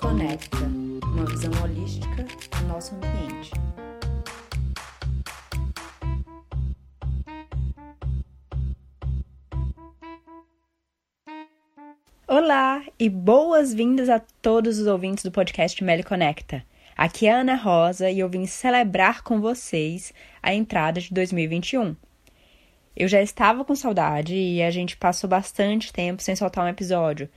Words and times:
Conecta, 0.00 0.58
uma 1.02 1.26
visão 1.26 1.50
holística 1.60 2.22
do 2.22 2.68
nosso 2.68 2.94
ambiente. 2.94 3.50
Olá 12.28 12.84
e 12.96 13.10
boas-vindas 13.10 14.08
a 14.08 14.20
todos 14.40 14.78
os 14.78 14.86
ouvintes 14.86 15.24
do 15.24 15.32
podcast 15.32 15.82
Meli 15.82 16.04
Conecta. 16.04 16.64
Aqui 16.96 17.26
é 17.26 17.32
a 17.32 17.40
Ana 17.40 17.56
Rosa 17.56 18.08
e 18.08 18.20
eu 18.20 18.28
vim 18.28 18.46
celebrar 18.46 19.24
com 19.24 19.40
vocês 19.40 20.14
a 20.40 20.54
entrada 20.54 21.00
de 21.00 21.12
2021. 21.12 21.96
Eu 22.94 23.08
já 23.08 23.20
estava 23.20 23.64
com 23.64 23.74
saudade 23.74 24.36
e 24.36 24.62
a 24.62 24.70
gente 24.70 24.96
passou 24.96 25.28
bastante 25.28 25.92
tempo 25.92 26.22
sem 26.22 26.36
soltar 26.36 26.64
um 26.64 26.68
episódio, 26.68 27.28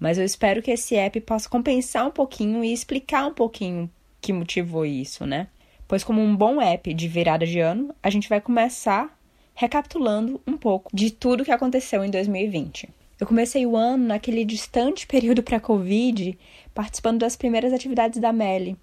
mas 0.00 0.16
eu 0.16 0.24
espero 0.24 0.62
que 0.62 0.70
esse 0.70 0.96
app 0.96 1.20
possa 1.20 1.48
compensar 1.48 2.06
um 2.06 2.10
pouquinho 2.10 2.64
e 2.64 2.72
explicar 2.72 3.26
um 3.26 3.34
pouquinho 3.34 3.88
que 4.20 4.32
motivou 4.32 4.86
isso, 4.86 5.26
né? 5.26 5.48
Pois, 5.86 6.02
como 6.02 6.22
um 6.22 6.34
bom 6.34 6.60
app 6.60 6.92
de 6.94 7.06
virada 7.06 7.46
de 7.46 7.60
ano, 7.60 7.94
a 8.02 8.08
gente 8.08 8.28
vai 8.28 8.40
começar 8.40 9.14
recapitulando 9.54 10.40
um 10.46 10.56
pouco 10.56 10.90
de 10.94 11.10
tudo 11.10 11.44
que 11.44 11.52
aconteceu 11.52 12.02
em 12.02 12.10
2020. 12.10 12.88
Eu 13.20 13.26
comecei 13.26 13.66
o 13.66 13.76
ano 13.76 14.06
naquele 14.06 14.44
distante 14.44 15.04
período 15.08 15.42
pré-Covid, 15.42 16.38
participando 16.72 17.18
das 17.18 17.36
primeiras 17.36 17.72
atividades 17.72 18.18
da 18.18 18.32
Meli, 18.32 18.76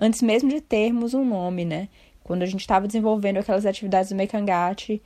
antes 0.00 0.22
mesmo 0.22 0.48
de 0.48 0.60
termos 0.60 1.12
um 1.12 1.24
nome, 1.24 1.64
né? 1.64 1.88
Quando 2.22 2.42
a 2.44 2.46
gente 2.46 2.60
estava 2.60 2.86
desenvolvendo 2.86 3.38
aquelas 3.38 3.66
atividades 3.66 4.10
do 4.10 4.14
Mekangate 4.14 5.02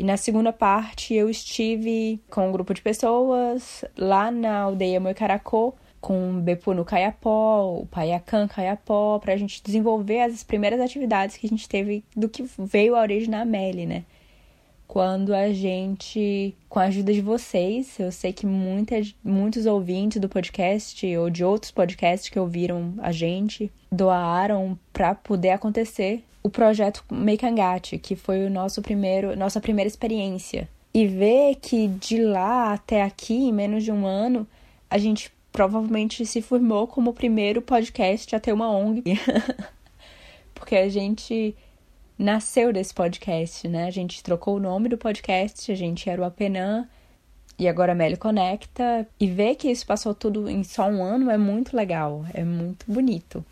e 0.00 0.02
na 0.02 0.16
segunda 0.16 0.50
parte 0.50 1.12
eu 1.12 1.28
estive 1.28 2.18
com 2.30 2.48
um 2.48 2.52
grupo 2.52 2.72
de 2.72 2.80
pessoas 2.80 3.84
lá 3.98 4.30
na 4.30 4.60
aldeia 4.60 4.98
Moicaracô, 4.98 5.74
com 6.00 6.38
o 6.38 6.40
Bepu 6.40 6.72
no 6.72 6.86
Caiapó, 6.86 7.80
o 7.82 7.84
Paiacan 7.84 8.48
Caiapó, 8.48 9.18
para 9.18 9.34
a 9.34 9.36
gente 9.36 9.62
desenvolver 9.62 10.22
as 10.22 10.42
primeiras 10.42 10.80
atividades 10.80 11.36
que 11.36 11.46
a 11.46 11.50
gente 11.50 11.68
teve 11.68 12.02
do 12.16 12.30
que 12.30 12.42
veio 12.58 12.96
a 12.96 13.02
origem 13.02 13.28
na 13.28 13.44
Meli, 13.44 13.84
né? 13.84 14.04
Quando 14.88 15.34
a 15.34 15.52
gente, 15.52 16.56
com 16.66 16.78
a 16.78 16.84
ajuda 16.84 17.12
de 17.12 17.20
vocês, 17.20 18.00
eu 18.00 18.10
sei 18.10 18.32
que 18.32 18.46
muitas, 18.46 19.14
muitos 19.22 19.66
ouvintes 19.66 20.18
do 20.18 20.30
podcast 20.30 21.14
ou 21.18 21.28
de 21.28 21.44
outros 21.44 21.70
podcasts 21.70 22.30
que 22.30 22.40
ouviram 22.40 22.94
a 23.02 23.12
gente 23.12 23.70
doaram 23.92 24.78
para 24.94 25.14
poder 25.14 25.50
acontecer 25.50 26.24
o 26.42 26.48
projeto 26.48 27.04
Meikangate, 27.10 27.98
que 27.98 28.16
foi 28.16 28.44
o 28.46 28.50
nosso 28.50 28.80
primeiro, 28.80 29.36
nossa 29.36 29.60
primeira 29.60 29.88
experiência. 29.88 30.68
E 30.92 31.06
ver 31.06 31.56
que 31.56 31.86
de 31.86 32.20
lá 32.22 32.72
até 32.72 33.02
aqui, 33.02 33.34
em 33.34 33.52
menos 33.52 33.84
de 33.84 33.92
um 33.92 34.06
ano, 34.06 34.46
a 34.88 34.98
gente 34.98 35.32
provavelmente 35.52 36.24
se 36.26 36.42
formou 36.42 36.86
como 36.86 37.10
o 37.10 37.14
primeiro 37.14 37.62
podcast 37.62 38.34
a 38.34 38.40
ter 38.40 38.52
uma 38.52 38.70
ONG. 38.70 39.02
Porque 40.54 40.76
a 40.76 40.88
gente 40.88 41.54
nasceu 42.18 42.72
desse 42.72 42.92
podcast, 42.92 43.66
né? 43.68 43.86
A 43.86 43.90
gente 43.90 44.22
trocou 44.22 44.56
o 44.56 44.60
nome 44.60 44.88
do 44.88 44.98
podcast, 44.98 45.70
a 45.70 45.74
gente 45.74 46.08
era 46.08 46.20
o 46.20 46.24
Apenan 46.24 46.88
e 47.58 47.68
agora 47.68 47.92
a 47.92 47.94
Meli 47.94 48.16
Conecta. 48.16 49.06
E 49.18 49.26
ver 49.26 49.54
que 49.54 49.70
isso 49.70 49.86
passou 49.86 50.14
tudo 50.14 50.48
em 50.48 50.64
só 50.64 50.88
um 50.88 51.02
ano 51.02 51.30
é 51.30 51.38
muito 51.38 51.76
legal, 51.76 52.24
é 52.34 52.44
muito 52.44 52.84
bonito. 52.86 53.44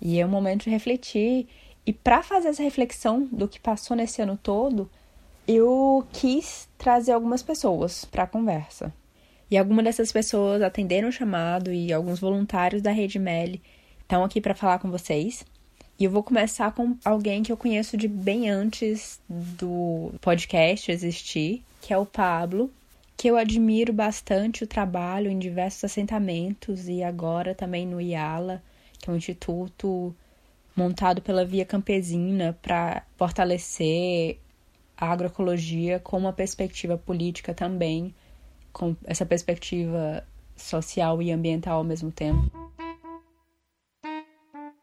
E 0.00 0.20
é 0.20 0.26
um 0.26 0.28
momento 0.28 0.64
de 0.64 0.70
refletir 0.70 1.46
e 1.88 1.92
para 1.94 2.22
fazer 2.22 2.48
essa 2.48 2.62
reflexão 2.62 3.26
do 3.32 3.48
que 3.48 3.58
passou 3.58 3.96
nesse 3.96 4.20
ano 4.20 4.38
todo, 4.42 4.90
eu 5.48 6.06
quis 6.12 6.68
trazer 6.76 7.12
algumas 7.12 7.42
pessoas 7.42 8.04
para 8.04 8.24
a 8.24 8.26
conversa. 8.26 8.92
E 9.50 9.56
algumas 9.56 9.86
dessas 9.86 10.12
pessoas 10.12 10.60
atenderam 10.60 11.08
o 11.08 11.12
chamado 11.12 11.72
e 11.72 11.90
alguns 11.90 12.20
voluntários 12.20 12.82
da 12.82 12.90
Rede 12.90 13.18
Meli 13.18 13.62
estão 14.02 14.22
aqui 14.22 14.38
para 14.38 14.54
falar 14.54 14.80
com 14.80 14.90
vocês. 14.90 15.46
E 15.98 16.04
eu 16.04 16.10
vou 16.10 16.22
começar 16.22 16.72
com 16.72 16.94
alguém 17.02 17.42
que 17.42 17.50
eu 17.50 17.56
conheço 17.56 17.96
de 17.96 18.06
bem 18.06 18.50
antes 18.50 19.18
do 19.26 20.12
podcast 20.20 20.92
existir, 20.92 21.64
que 21.80 21.94
é 21.94 21.96
o 21.96 22.04
Pablo, 22.04 22.70
que 23.16 23.28
eu 23.28 23.38
admiro 23.38 23.94
bastante 23.94 24.62
o 24.62 24.66
trabalho 24.66 25.30
em 25.30 25.38
diversos 25.38 25.84
assentamentos 25.84 26.86
e 26.86 27.02
agora 27.02 27.54
também 27.54 27.86
no 27.86 27.98
IALA, 27.98 28.62
que 28.98 29.08
é 29.08 29.12
um 29.14 29.16
instituto 29.16 30.14
montado 30.78 31.20
pela 31.20 31.44
Via 31.44 31.64
Campesina 31.64 32.56
para 32.62 33.02
fortalecer 33.16 34.38
a 34.96 35.10
agroecologia 35.10 35.98
com 35.98 36.16
uma 36.16 36.32
perspectiva 36.32 36.96
política 36.96 37.52
também, 37.52 38.14
com 38.72 38.94
essa 39.04 39.26
perspectiva 39.26 40.24
social 40.56 41.20
e 41.20 41.32
ambiental 41.32 41.78
ao 41.78 41.84
mesmo 41.84 42.12
tempo. 42.12 42.48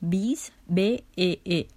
bis, 0.00 0.52
B-E-E-S.org. 0.68 1.72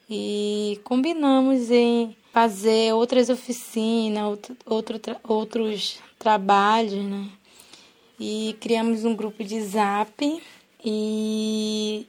E 0.10 0.80
combinamos 0.84 1.70
em 1.70 2.16
fazer 2.34 2.94
outras 2.94 3.30
oficinas, 3.30 4.24
outro, 4.24 4.58
outro 4.66 5.00
outros 5.24 6.00
trabalhos, 6.18 7.04
né? 7.04 7.28
E 8.20 8.56
criamos 8.60 9.06
um 9.06 9.16
grupo 9.16 9.44
de 9.44 9.62
zap 9.62 10.42
e 10.84 12.06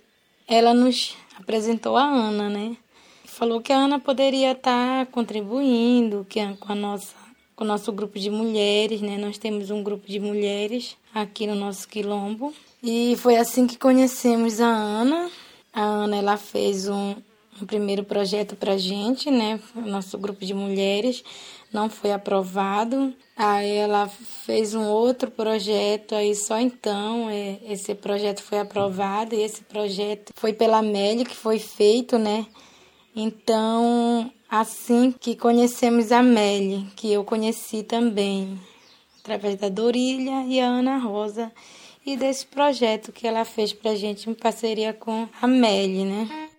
ela 0.47 0.75
nos 0.75 1.17
apresentou 1.39 1.97
a 1.97 2.05
Ana, 2.05 2.49
né? 2.49 2.77
Falou 3.25 3.61
que 3.61 3.73
a 3.73 3.79
Ana 3.79 3.99
poderia 3.99 4.53
estar 4.53 5.07
contribuindo 5.07 6.27
que, 6.29 6.41
com, 6.57 6.73
a 6.73 6.75
nossa, 6.75 7.15
com 7.57 7.65
o 7.65 7.67
nosso 7.67 7.93
grupo 7.93 8.19
de 8.19 8.29
mulheres, 8.29 9.01
né? 9.01 9.17
Nós 9.17 9.39
temos 9.39 9.71
um 9.71 9.83
grupo 9.83 10.07
de 10.07 10.19
mulheres 10.21 10.97
aqui 11.15 11.47
no 11.47 11.55
nosso 11.55 11.89
quilombo. 11.89 12.53
E 12.83 13.17
foi 13.19 13.37
assim 13.37 13.67
que 13.67 13.79
conhecemos 13.79 14.61
a 14.61 14.67
Ana. 14.67 15.31
A 15.73 15.83
Ana, 15.83 16.17
ela 16.17 16.37
fez 16.37 16.89
um, 16.89 17.15
um 17.61 17.67
primeiro 17.67 18.05
projeto 18.05 18.57
para 18.57 18.77
gente, 18.77 19.31
né? 19.31 19.61
Nosso 19.75 20.19
grupo 20.19 20.45
de 20.45 20.55
mulheres 20.55 21.23
não 21.73 21.89
foi 21.89 22.13
aprovado. 22.13 23.15
Aí 23.37 23.71
ela 23.77 24.09
fez 24.09 24.75
um 24.75 24.87
outro 24.87 25.31
projeto, 25.31 26.15
aí 26.15 26.35
só 26.35 26.59
então 26.59 27.31
é, 27.31 27.59
esse 27.69 27.95
projeto 27.95 28.43
foi 28.43 28.59
aprovado 28.59 29.35
e 29.35 29.43
esse 29.43 29.63
projeto 29.63 30.33
foi 30.35 30.53
pela 30.53 30.83
Meli 30.83 31.25
que 31.25 31.37
foi 31.37 31.59
feito, 31.59 32.19
né? 32.19 32.47
Então, 33.15 34.31
assim 34.49 35.13
que 35.13 35.35
conhecemos 35.35 36.13
a 36.13 36.23
Meli, 36.23 36.87
que 36.97 37.13
eu 37.13 37.25
conheci 37.25 37.83
também, 37.83 38.61
através 39.21 39.57
da 39.57 39.69
Dorilha 39.69 40.45
e 40.47 40.61
a 40.61 40.67
Ana 40.67 40.99
Rosa, 40.99 41.51
e 42.05 42.17
desse 42.17 42.47
projeto 42.47 43.13
que 43.13 43.27
ela 43.27 43.45
fez 43.45 43.73
pra 43.73 43.95
gente 43.95 44.29
em 44.29 44.35
parceria 44.35 44.93
com 44.93 45.29
a 45.41 45.47
Meli, 45.47 46.05
né? 46.05 46.50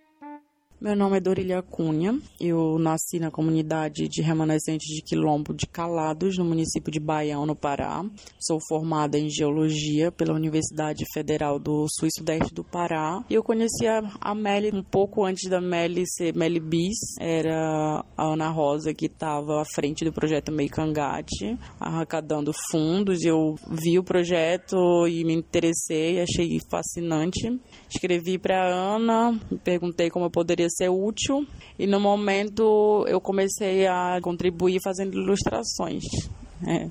Meu 0.82 0.96
nome 0.96 1.16
é 1.16 1.20
Dorília 1.20 1.62
Cunha. 1.62 2.18
Eu 2.40 2.76
nasci 2.76 3.20
na 3.20 3.30
comunidade 3.30 4.08
de 4.08 4.20
remanescentes 4.20 4.92
de 4.92 5.00
Quilombo 5.00 5.54
de 5.54 5.64
Calados, 5.64 6.36
no 6.36 6.44
município 6.44 6.90
de 6.90 6.98
Baião, 6.98 7.46
no 7.46 7.54
Pará. 7.54 8.04
Sou 8.40 8.58
formada 8.68 9.16
em 9.16 9.30
Geologia 9.30 10.10
pela 10.10 10.34
Universidade 10.34 11.04
Federal 11.14 11.60
do 11.60 11.86
Sul 11.88 12.08
e 12.08 12.12
Sudeste 12.12 12.52
do 12.52 12.64
Pará. 12.64 13.24
E 13.30 13.34
eu 13.34 13.44
conheci 13.44 13.86
a, 13.86 14.02
a 14.20 14.34
Meli 14.34 14.72
um 14.74 14.82
pouco 14.82 15.24
antes 15.24 15.48
da 15.48 15.60
Meli 15.60 16.02
ser 16.04 16.34
Meli 16.34 16.58
Bis. 16.58 16.98
Era 17.20 18.04
a 18.16 18.32
Ana 18.32 18.48
Rosa 18.48 18.92
que 18.92 19.06
estava 19.06 19.62
à 19.62 19.64
frente 19.64 20.04
do 20.04 20.12
projeto 20.12 20.50
Meicangate, 20.50 21.56
arrecadando 21.78 22.50
fundos. 22.72 23.22
Eu 23.22 23.54
vi 23.70 24.00
o 24.00 24.02
projeto 24.02 25.06
e 25.06 25.24
me 25.24 25.32
interessei, 25.32 26.20
achei 26.20 26.58
fascinante. 26.68 27.56
Escrevi 27.94 28.38
para 28.38 28.64
Ana, 28.64 29.38
perguntei 29.62 30.08
como 30.08 30.24
eu 30.24 30.30
poderia 30.30 30.68
ser 30.70 30.88
útil 30.88 31.46
e 31.78 31.86
no 31.86 32.00
momento 32.00 33.04
eu 33.06 33.20
comecei 33.20 33.86
a 33.86 34.18
contribuir 34.22 34.80
fazendo 34.82 35.14
ilustrações. 35.14 36.02
É. 36.66 36.88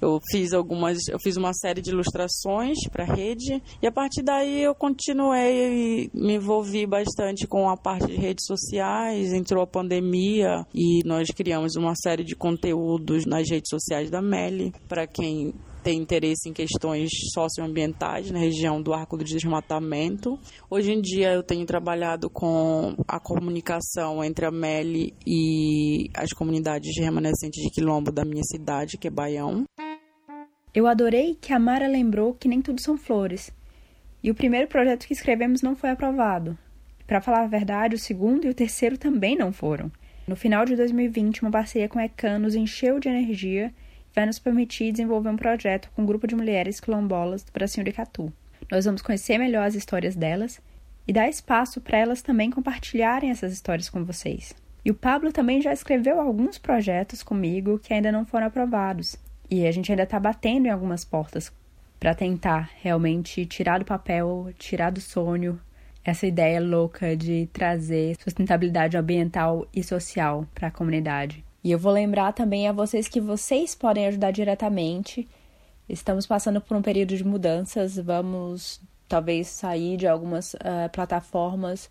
Eu 0.00 0.20
fiz 0.30 0.52
algumas, 0.52 1.08
eu 1.08 1.18
fiz 1.18 1.38
uma 1.38 1.54
série 1.54 1.80
de 1.80 1.90
ilustrações 1.90 2.76
para 2.92 3.04
a 3.04 3.14
rede 3.14 3.62
e 3.80 3.86
a 3.86 3.92
partir 3.92 4.22
daí 4.22 4.62
eu 4.62 4.74
continuei 4.74 6.04
e 6.04 6.10
me 6.12 6.34
envolvi 6.34 6.86
bastante 6.86 7.46
com 7.46 7.70
a 7.70 7.76
parte 7.78 8.08
de 8.08 8.16
redes 8.16 8.44
sociais. 8.44 9.32
Entrou 9.32 9.62
a 9.62 9.66
pandemia 9.66 10.66
e 10.74 11.02
nós 11.06 11.28
criamos 11.28 11.76
uma 11.76 11.94
série 11.96 12.24
de 12.24 12.36
conteúdos 12.36 13.24
nas 13.24 13.48
redes 13.48 13.70
sociais 13.70 14.10
da 14.10 14.20
Meli 14.20 14.70
para 14.86 15.06
quem 15.06 15.54
tem 15.86 16.02
interesse 16.02 16.48
em 16.48 16.52
questões 16.52 17.10
socioambientais 17.32 18.28
na 18.32 18.40
região 18.40 18.82
do 18.82 18.92
Arco 18.92 19.16
do 19.16 19.22
Desmatamento. 19.22 20.36
Hoje 20.68 20.90
em 20.90 21.00
dia 21.00 21.32
eu 21.32 21.44
tenho 21.44 21.64
trabalhado 21.64 22.28
com 22.28 22.96
a 23.06 23.20
comunicação 23.20 24.24
entre 24.24 24.44
a 24.44 24.50
Meli 24.50 25.14
e 25.24 26.10
as 26.12 26.32
comunidades 26.32 26.90
remanescentes 26.98 27.62
de 27.62 27.70
quilombo 27.70 28.10
da 28.10 28.24
minha 28.24 28.42
cidade, 28.42 28.98
que 28.98 29.06
é 29.06 29.10
Baião. 29.12 29.62
Eu 30.74 30.88
adorei 30.88 31.36
que 31.40 31.52
a 31.52 31.58
Mara 31.60 31.86
lembrou 31.86 32.34
que 32.34 32.48
nem 32.48 32.60
tudo 32.60 32.82
são 32.82 32.98
flores. 32.98 33.52
E 34.24 34.28
o 34.28 34.34
primeiro 34.34 34.66
projeto 34.66 35.06
que 35.06 35.14
escrevemos 35.14 35.62
não 35.62 35.76
foi 35.76 35.90
aprovado. 35.90 36.58
Para 37.06 37.20
falar 37.20 37.44
a 37.44 37.46
verdade, 37.46 37.94
o 37.94 37.98
segundo 37.98 38.44
e 38.44 38.50
o 38.50 38.54
terceiro 38.54 38.98
também 38.98 39.36
não 39.38 39.52
foram. 39.52 39.88
No 40.26 40.34
final 40.34 40.64
de 40.64 40.74
2020, 40.74 41.42
uma 41.42 41.52
parceria 41.52 41.88
com 41.88 42.00
a 42.00 42.06
ECAN 42.06 42.40
nos 42.40 42.56
encheu 42.56 42.98
de 42.98 43.08
energia 43.08 43.72
vai 44.16 44.24
nos 44.24 44.38
permitir 44.38 44.92
desenvolver 44.92 45.28
um 45.28 45.36
projeto 45.36 45.90
com 45.94 46.00
um 46.00 46.06
grupo 46.06 46.26
de 46.26 46.34
mulheres 46.34 46.80
quilombolas 46.80 47.44
do 47.44 47.52
Brasil 47.52 47.84
de 47.84 47.92
Catu. 47.92 48.32
Nós 48.72 48.86
vamos 48.86 49.02
conhecer 49.02 49.36
melhor 49.36 49.66
as 49.66 49.74
histórias 49.74 50.16
delas 50.16 50.58
e 51.06 51.12
dar 51.12 51.28
espaço 51.28 51.82
para 51.82 51.98
elas 51.98 52.22
também 52.22 52.50
compartilharem 52.50 53.30
essas 53.30 53.52
histórias 53.52 53.90
com 53.90 54.02
vocês. 54.06 54.54
E 54.82 54.90
o 54.90 54.94
Pablo 54.94 55.30
também 55.32 55.60
já 55.60 55.70
escreveu 55.70 56.18
alguns 56.18 56.56
projetos 56.56 57.22
comigo 57.22 57.78
que 57.78 57.92
ainda 57.92 58.10
não 58.10 58.24
foram 58.24 58.46
aprovados. 58.46 59.16
E 59.50 59.66
a 59.66 59.70
gente 59.70 59.92
ainda 59.92 60.04
está 60.04 60.18
batendo 60.18 60.66
em 60.66 60.70
algumas 60.70 61.04
portas 61.04 61.52
para 62.00 62.14
tentar 62.14 62.70
realmente 62.80 63.44
tirar 63.44 63.78
do 63.78 63.84
papel, 63.84 64.50
tirar 64.58 64.90
do 64.90 65.00
sonho 65.00 65.60
essa 66.02 66.26
ideia 66.26 66.60
louca 66.60 67.16
de 67.16 67.48
trazer 67.52 68.16
sustentabilidade 68.22 68.96
ambiental 68.96 69.66
e 69.74 69.82
social 69.82 70.46
para 70.54 70.68
a 70.68 70.70
comunidade. 70.70 71.45
E 71.66 71.72
eu 71.72 71.80
vou 71.80 71.90
lembrar 71.90 72.32
também 72.32 72.68
a 72.68 72.72
vocês 72.72 73.08
que 73.08 73.20
vocês 73.20 73.74
podem 73.74 74.06
ajudar 74.06 74.30
diretamente. 74.30 75.28
Estamos 75.88 76.24
passando 76.24 76.60
por 76.60 76.76
um 76.76 76.80
período 76.80 77.16
de 77.16 77.24
mudanças, 77.24 77.96
vamos 77.96 78.80
talvez 79.08 79.48
sair 79.48 79.96
de 79.96 80.06
algumas 80.06 80.54
uh, 80.54 80.88
plataformas 80.92 81.90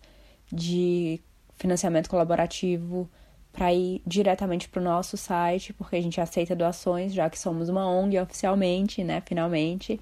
de 0.49 1.19
financiamento 1.57 2.09
colaborativo 2.09 3.09
para 3.51 3.73
ir 3.73 4.01
diretamente 4.07 4.69
para 4.69 4.79
o 4.79 4.83
nosso 4.83 5.17
site, 5.17 5.73
porque 5.73 5.97
a 5.97 6.01
gente 6.01 6.21
aceita 6.21 6.55
doações, 6.55 7.13
já 7.13 7.29
que 7.29 7.37
somos 7.37 7.67
uma 7.67 7.85
ONG 7.85 8.17
oficialmente, 8.17 9.03
né, 9.03 9.21
finalmente. 9.25 9.99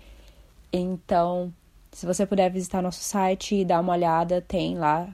Então, 0.71 1.51
se 1.91 2.05
você 2.05 2.27
puder 2.27 2.51
visitar 2.51 2.79
nosso 2.79 3.01
site 3.01 3.55
e 3.55 3.65
dar 3.65 3.79
uma 3.79 3.93
olhada, 3.93 4.39
tem 4.39 4.77
lá 4.77 5.11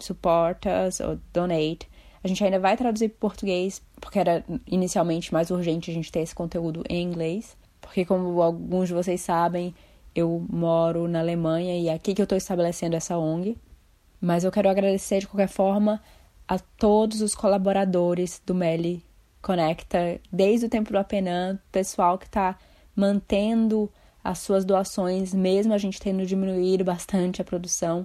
Support 0.00 0.66
Us 0.66 0.98
ou 0.98 1.16
Donate 1.32 1.88
a 2.22 2.28
gente 2.28 2.42
ainda 2.42 2.58
vai 2.58 2.76
traduzir 2.76 3.08
para 3.10 3.18
português, 3.18 3.82
porque 4.00 4.18
era 4.18 4.44
inicialmente 4.66 5.32
mais 5.32 5.50
urgente 5.50 5.90
a 5.90 5.94
gente 5.94 6.10
ter 6.10 6.20
esse 6.20 6.34
conteúdo 6.34 6.82
em 6.88 7.02
inglês. 7.02 7.56
Porque, 7.80 8.04
como 8.04 8.42
alguns 8.42 8.88
de 8.88 8.94
vocês 8.94 9.20
sabem, 9.20 9.74
eu 10.14 10.44
moro 10.50 11.06
na 11.06 11.20
Alemanha 11.20 11.78
e 11.78 11.88
é 11.88 11.94
aqui 11.94 12.14
que 12.14 12.20
eu 12.20 12.24
estou 12.24 12.36
estabelecendo 12.36 12.96
essa 12.96 13.16
ONG. 13.16 13.56
Mas 14.20 14.42
eu 14.42 14.50
quero 14.50 14.68
agradecer 14.68 15.20
de 15.20 15.28
qualquer 15.28 15.48
forma 15.48 16.02
a 16.46 16.58
todos 16.58 17.20
os 17.20 17.34
colaboradores 17.34 18.42
do 18.44 18.54
Meli 18.54 19.04
Conecta, 19.40 20.20
desde 20.32 20.66
o 20.66 20.68
tempo 20.68 20.90
do 20.90 20.98
Apenan, 20.98 21.58
pessoal 21.70 22.18
que 22.18 22.26
está 22.26 22.58
mantendo 22.96 23.90
as 24.24 24.40
suas 24.40 24.64
doações, 24.64 25.32
mesmo 25.32 25.72
a 25.72 25.78
gente 25.78 26.00
tendo 26.00 26.26
diminuído 26.26 26.84
bastante 26.84 27.40
a 27.40 27.44
produção 27.44 28.04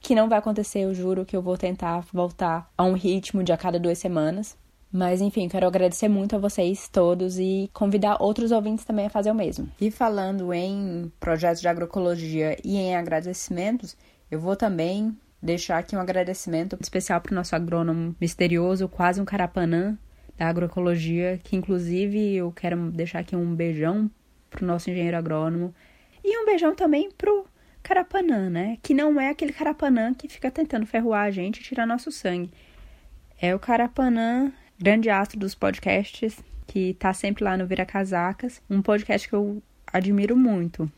que 0.00 0.14
não 0.14 0.28
vai 0.28 0.38
acontecer, 0.38 0.80
eu 0.80 0.94
juro 0.94 1.24
que 1.24 1.36
eu 1.36 1.42
vou 1.42 1.56
tentar 1.56 2.04
voltar 2.12 2.70
a 2.76 2.84
um 2.84 2.94
ritmo 2.94 3.44
de 3.44 3.52
a 3.52 3.56
cada 3.56 3.78
duas 3.78 3.98
semanas. 3.98 4.56
Mas 4.92 5.20
enfim, 5.20 5.48
quero 5.48 5.66
agradecer 5.66 6.08
muito 6.08 6.34
a 6.34 6.38
vocês 6.38 6.88
todos 6.88 7.38
e 7.38 7.70
convidar 7.72 8.16
outros 8.20 8.50
ouvintes 8.50 8.84
também 8.84 9.06
a 9.06 9.10
fazer 9.10 9.30
o 9.30 9.34
mesmo. 9.34 9.68
E 9.80 9.88
falando 9.90 10.52
em 10.52 11.12
projetos 11.20 11.60
de 11.60 11.68
agroecologia 11.68 12.56
e 12.64 12.76
em 12.76 12.96
agradecimentos, 12.96 13.96
eu 14.28 14.40
vou 14.40 14.56
também 14.56 15.16
deixar 15.40 15.78
aqui 15.78 15.94
um 15.94 16.00
agradecimento 16.00 16.76
especial 16.80 17.20
para 17.20 17.32
o 17.32 17.34
nosso 17.36 17.54
agrônomo 17.54 18.16
misterioso, 18.20 18.88
quase 18.88 19.20
um 19.20 19.24
carapanã 19.24 19.96
da 20.36 20.48
agroecologia, 20.48 21.38
que 21.42 21.54
inclusive 21.54 22.34
eu 22.34 22.50
quero 22.50 22.90
deixar 22.90 23.20
aqui 23.20 23.36
um 23.36 23.54
beijão 23.54 24.10
para 24.50 24.64
o 24.64 24.66
nosso 24.66 24.90
engenheiro 24.90 25.16
agrônomo 25.16 25.72
e 26.24 26.36
um 26.36 26.44
beijão 26.44 26.74
também 26.74 27.10
pro 27.12 27.44
Carapanã, 27.82 28.50
né? 28.50 28.78
Que 28.82 28.94
não 28.94 29.20
é 29.20 29.30
aquele 29.30 29.52
Carapanã 29.52 30.14
que 30.14 30.28
fica 30.28 30.50
tentando 30.50 30.86
ferroar 30.86 31.24
a 31.26 31.30
gente 31.30 31.58
e 31.58 31.62
tirar 31.62 31.86
nosso 31.86 32.10
sangue. 32.12 32.50
É 33.40 33.54
o 33.54 33.58
Carapanã, 33.58 34.52
grande 34.78 35.08
astro 35.08 35.38
dos 35.38 35.54
podcasts, 35.54 36.38
que 36.66 36.94
tá 36.94 37.12
sempre 37.12 37.42
lá 37.42 37.56
no 37.56 37.66
Vira 37.66 37.86
Casacas. 37.86 38.60
Um 38.68 38.82
podcast 38.82 39.28
que 39.28 39.34
eu 39.34 39.62
admiro 39.92 40.36
muito. 40.36 40.90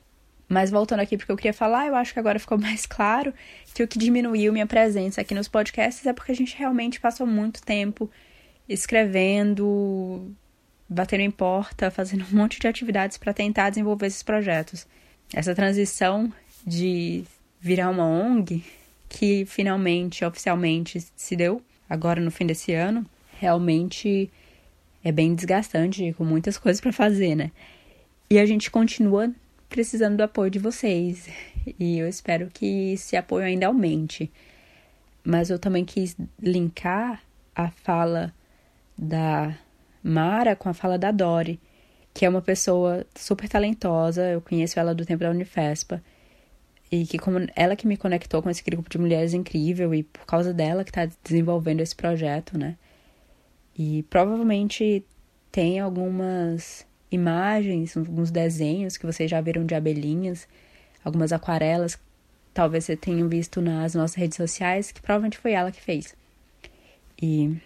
Mas 0.49 0.71
voltando 0.71 1.01
aqui 1.01 1.17
porque 1.17 1.33
eu 1.33 1.37
queria 1.37 1.55
falar, 1.55 1.87
eu 1.87 1.97
acho 1.97 2.13
que 2.13 2.19
agora 2.19 2.39
ficou 2.39 2.59
mais 2.61 2.85
claro 2.85 3.33
que 3.73 3.83
o 3.83 3.89
que 3.89 3.99
diminuiu 3.99 4.53
minha 4.53 4.67
presença 4.67 5.21
aqui 5.21 5.35
nos 5.35 5.49
podcasts 5.49 6.05
é 6.07 6.13
porque 6.13 6.33
a 6.33 6.35
gente 6.35 6.57
realmente 6.57 7.01
passou 7.01 7.27
muito 7.27 7.63
tempo 7.63 8.11
escrevendo, 8.69 10.31
batendo 10.89 11.23
em 11.23 11.31
porta, 11.31 11.91
fazendo 11.91 12.25
um 12.31 12.37
monte 12.37 12.61
de 12.61 12.69
atividades 12.69 13.17
para 13.17 13.33
tentar 13.33 13.71
desenvolver 13.71 14.07
esses 14.07 14.23
projetos. 14.23 14.87
Essa 15.33 15.55
transição 15.55 16.31
de 16.67 17.25
virar 17.61 17.91
uma 17.91 18.07
ONG, 18.07 18.65
que 19.09 19.45
finalmente, 19.47 20.25
oficialmente 20.25 21.05
se 21.15 21.37
deu 21.37 21.63
agora 21.89 22.21
no 22.21 22.31
fim 22.31 22.47
desse 22.47 22.73
ano, 22.73 23.05
realmente 23.39 24.31
é 25.05 25.13
bem 25.13 25.35
desgastante, 25.35 26.15
com 26.15 26.25
muitas 26.25 26.57
coisas 26.57 26.81
para 26.81 26.93
fazer, 26.93 27.35
né? 27.35 27.51
E 28.31 28.39
a 28.39 28.47
gente 28.47 28.71
continua 28.71 29.31
precisando 29.69 30.17
do 30.17 30.23
apoio 30.23 30.51
de 30.51 30.59
vocês. 30.59 31.29
E 31.79 31.99
eu 31.99 32.09
espero 32.09 32.49
que 32.53 32.93
esse 32.93 33.17
apoio 33.17 33.45
ainda 33.45 33.67
aumente. 33.67 34.31
Mas 35.25 35.51
eu 35.51 35.59
também 35.59 35.85
quis 35.85 36.17
linkar 36.41 37.23
a 37.55 37.71
fala 37.71 38.33
da 38.97 39.57
Mara 40.03 40.57
com 40.57 40.69
a 40.69 40.75
fala 40.75 40.99
da 40.99 41.11
Dori, 41.11 41.61
que 42.13 42.25
é 42.25 42.29
uma 42.29 42.43
pessoa 42.43 43.07
super 43.15 43.49
talentosa. 43.49 44.23
Eu 44.31 44.41
conheço 44.41 44.79
ela 44.79 44.95
do 44.95 45.07
tempo 45.07 45.23
da 45.23 45.31
Unifespa. 45.31 46.03
E 46.93 47.07
que 47.07 47.19
como 47.19 47.39
ela 47.57 47.75
que 47.75 47.87
me 47.87 47.97
conectou 47.97 48.43
com 48.43 48.51
esse 48.51 48.63
grupo 48.63 48.91
de 48.91 48.99
mulheres 48.99 49.33
incrível 49.33 49.95
e 49.95 50.03
por 50.03 50.27
causa 50.27 50.53
dela 50.53 50.85
que 50.85 50.91
está 50.91 51.09
desenvolvendo 51.25 51.81
esse 51.81 51.97
projeto, 51.97 52.59
né? 52.59 52.77
E 53.77 54.03
provavelmente 54.11 55.03
tem 55.51 55.81
algumas 55.81 56.87
imagens, 57.11 57.97
alguns 57.97 58.31
desenhos 58.31 58.99
que 58.99 59.07
vocês 59.07 59.31
já 59.31 59.41
viram 59.41 59.65
de 59.65 59.75
abelhinhas, 59.75 60.47
algumas 61.03 61.33
aquarelas, 61.33 61.99
talvez 62.53 62.85
você 62.85 62.95
tenham 62.95 63.27
visto 63.27 63.63
nas 63.63 63.95
nossas 63.95 64.15
redes 64.15 64.37
sociais, 64.37 64.93
que 64.93 65.01
provavelmente 65.01 65.39
foi 65.39 65.53
ela 65.53 65.73
que 65.73 65.81
fez. 65.81 66.15
E, 67.21 67.57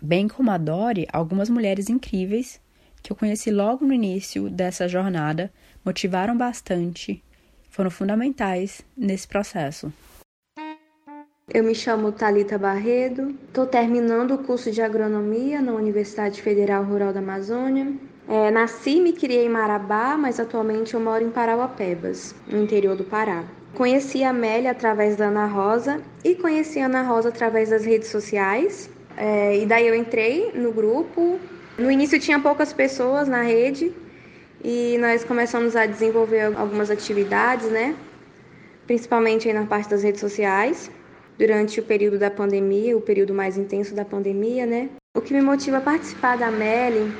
bem 0.00 0.28
como 0.28 0.50
a 0.50 0.58
Dori, 0.58 1.06
algumas 1.10 1.48
mulheres 1.48 1.88
incríveis 1.88 2.60
que 3.02 3.12
eu 3.12 3.16
conheci 3.16 3.50
logo 3.50 3.86
no 3.86 3.92
início 3.92 4.50
dessa 4.50 4.88
jornada 4.88 5.50
motivaram 5.84 6.36
bastante, 6.36 7.22
foram 7.74 7.90
fundamentais 7.90 8.82
nesse 8.96 9.26
processo. 9.26 9.92
Eu 11.52 11.64
me 11.64 11.74
chamo 11.74 12.12
Talita 12.12 12.56
Barredo, 12.56 13.34
estou 13.48 13.66
terminando 13.66 14.30
o 14.34 14.38
curso 14.38 14.70
de 14.70 14.80
agronomia 14.80 15.60
na 15.60 15.72
Universidade 15.72 16.40
Federal 16.40 16.84
Rural 16.84 17.12
da 17.12 17.18
Amazônia. 17.18 17.92
É, 18.28 18.50
nasci 18.50 18.96
e 18.96 19.00
me 19.00 19.12
criei 19.12 19.44
em 19.44 19.48
Marabá, 19.48 20.16
mas 20.16 20.38
atualmente 20.40 20.94
eu 20.94 21.00
moro 21.00 21.22
em 21.22 21.30
Parauapebas, 21.30 22.34
no 22.46 22.62
interior 22.62 22.96
do 22.96 23.04
Pará. 23.04 23.44
Conheci 23.74 24.22
a 24.22 24.30
Amélia 24.30 24.70
através 24.70 25.16
da 25.16 25.26
Ana 25.26 25.46
Rosa 25.46 26.00
e 26.22 26.34
conheci 26.36 26.78
a 26.78 26.86
Ana 26.86 27.02
Rosa 27.02 27.28
através 27.28 27.70
das 27.70 27.84
redes 27.84 28.08
sociais. 28.08 28.88
É, 29.16 29.58
e 29.58 29.66
daí 29.66 29.86
eu 29.86 29.96
entrei 29.96 30.52
no 30.54 30.72
grupo. 30.72 31.40
No 31.76 31.90
início 31.90 32.20
tinha 32.20 32.38
poucas 32.38 32.72
pessoas 32.72 33.28
na 33.28 33.42
rede 33.42 33.92
e 34.64 34.96
nós 34.98 35.22
começamos 35.22 35.76
a 35.76 35.84
desenvolver 35.84 36.56
algumas 36.56 36.90
atividades, 36.90 37.70
né? 37.70 37.94
Principalmente 38.86 39.52
na 39.52 39.66
parte 39.66 39.90
das 39.90 40.02
redes 40.02 40.20
sociais 40.20 40.90
durante 41.38 41.80
o 41.80 41.82
período 41.82 42.18
da 42.18 42.30
pandemia, 42.30 42.96
o 42.96 43.00
período 43.00 43.34
mais 43.34 43.58
intenso 43.58 43.94
da 43.94 44.06
pandemia, 44.06 44.64
né? 44.64 44.88
O 45.14 45.20
que 45.20 45.34
me 45.34 45.42
motiva 45.42 45.78
a 45.78 45.80
participar 45.82 46.38
da 46.38 46.50
Meli 46.50 47.12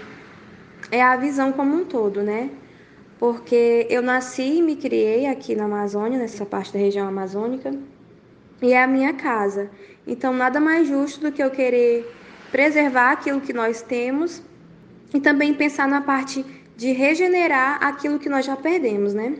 é 0.91 1.03
a 1.03 1.17
visão 1.17 1.53
como 1.53 1.77
um 1.77 1.85
todo, 1.85 2.23
né? 2.23 2.51
Porque 3.19 3.87
eu 3.91 4.01
nasci 4.01 4.59
e 4.59 4.63
me 4.63 4.77
criei 4.77 5.27
aqui 5.27 5.55
na 5.55 5.65
Amazônia, 5.65 6.19
nessa 6.19 6.47
parte 6.47 6.73
da 6.73 6.79
região 6.79 7.07
amazônica, 7.07 7.73
e 8.63 8.73
é 8.73 8.83
a 8.83 8.87
minha 8.87 9.13
casa. 9.13 9.71
Então, 10.07 10.33
nada 10.33 10.59
mais 10.61 10.89
justo 10.89 11.21
do 11.21 11.33
que 11.33 11.43
eu 11.43 11.51
querer 11.51 12.11
preservar 12.51 13.13
aquilo 13.13 13.41
que 13.41 13.53
nós 13.53 13.83
temos 13.83 14.43
e 15.13 15.21
também 15.21 15.53
pensar 15.55 15.87
na 15.87 16.01
parte 16.01 16.45
de 16.77 16.93
regenerar 16.93 17.83
aquilo 17.83 18.19
que 18.19 18.29
nós 18.29 18.45
já 18.45 18.57
perdemos, 18.57 19.15
né? 19.15 19.37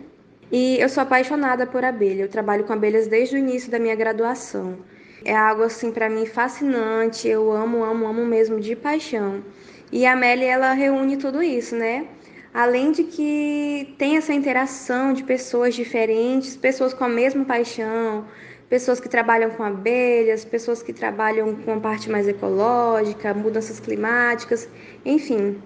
E 0.53 0.79
eu 0.79 0.89
sou 0.89 1.03
apaixonada 1.03 1.67
por 1.67 1.85
abelha. 1.85 2.23
Eu 2.23 2.29
trabalho 2.29 2.65
com 2.65 2.73
abelhas 2.73 3.07
desde 3.07 3.37
o 3.37 3.39
início 3.39 3.71
da 3.71 3.79
minha 3.79 3.95
graduação. 3.95 4.79
É 5.25 5.35
algo 5.35 5.63
assim 5.63 5.91
para 5.91 6.09
mim 6.09 6.27
fascinante. 6.27 7.27
Eu 7.27 7.51
amo, 7.51 7.83
amo, 7.83 8.07
amo 8.07 8.25
mesmo 8.25 8.61
de 8.61 8.77
paixão. 8.77 9.43
E 9.91 10.07
a 10.07 10.13
Amélia 10.13 10.53
ela 10.53 10.73
reúne 10.73 11.17
tudo 11.17 11.43
isso, 11.43 11.75
né? 11.75 12.07
Além 12.53 12.93
de 12.93 13.05
que 13.05 13.95
tem 13.99 14.17
essa 14.17 14.33
interação 14.33 15.13
de 15.13 15.25
pessoas 15.25 15.75
diferentes, 15.75 16.57
pessoas 16.57 16.95
com 16.95 17.05
a 17.05 17.09
mesma 17.09 17.45
paixão, 17.45 18.25
pessoas 18.69 19.01
que 19.01 19.09
trabalham 19.09 19.51
com 19.51 19.63
abelhas, 19.65 20.45
pessoas 20.45 20.83
que 20.83 20.93
trabalham 20.93 21.57
com 21.57 21.75
a 21.75 21.81
parte 21.81 22.09
mais 22.09 22.29
ecológica, 22.29 23.35
mudanças 23.35 23.81
climáticas, 23.81 24.69
enfim, 25.05 25.61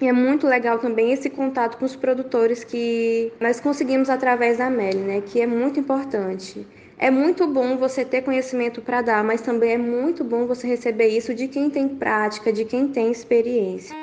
e 0.00 0.08
é 0.08 0.12
muito 0.12 0.46
legal 0.46 0.78
também 0.78 1.12
esse 1.12 1.30
contato 1.30 1.78
com 1.78 1.84
os 1.84 1.94
produtores 1.94 2.64
que 2.64 3.32
nós 3.40 3.60
conseguimos 3.60 4.10
através 4.10 4.58
da 4.58 4.68
Meli, 4.68 4.98
né? 4.98 5.20
Que 5.20 5.40
é 5.40 5.46
muito 5.46 5.78
importante. 5.78 6.66
É 6.98 7.10
muito 7.10 7.46
bom 7.46 7.76
você 7.76 8.04
ter 8.04 8.22
conhecimento 8.22 8.80
para 8.80 9.02
dar, 9.02 9.24
mas 9.24 9.40
também 9.40 9.72
é 9.72 9.78
muito 9.78 10.24
bom 10.24 10.46
você 10.46 10.66
receber 10.66 11.08
isso 11.08 11.34
de 11.34 11.48
quem 11.48 11.68
tem 11.70 11.88
prática, 11.88 12.52
de 12.52 12.64
quem 12.64 12.88
tem 12.88 13.10
experiência. 13.10 13.94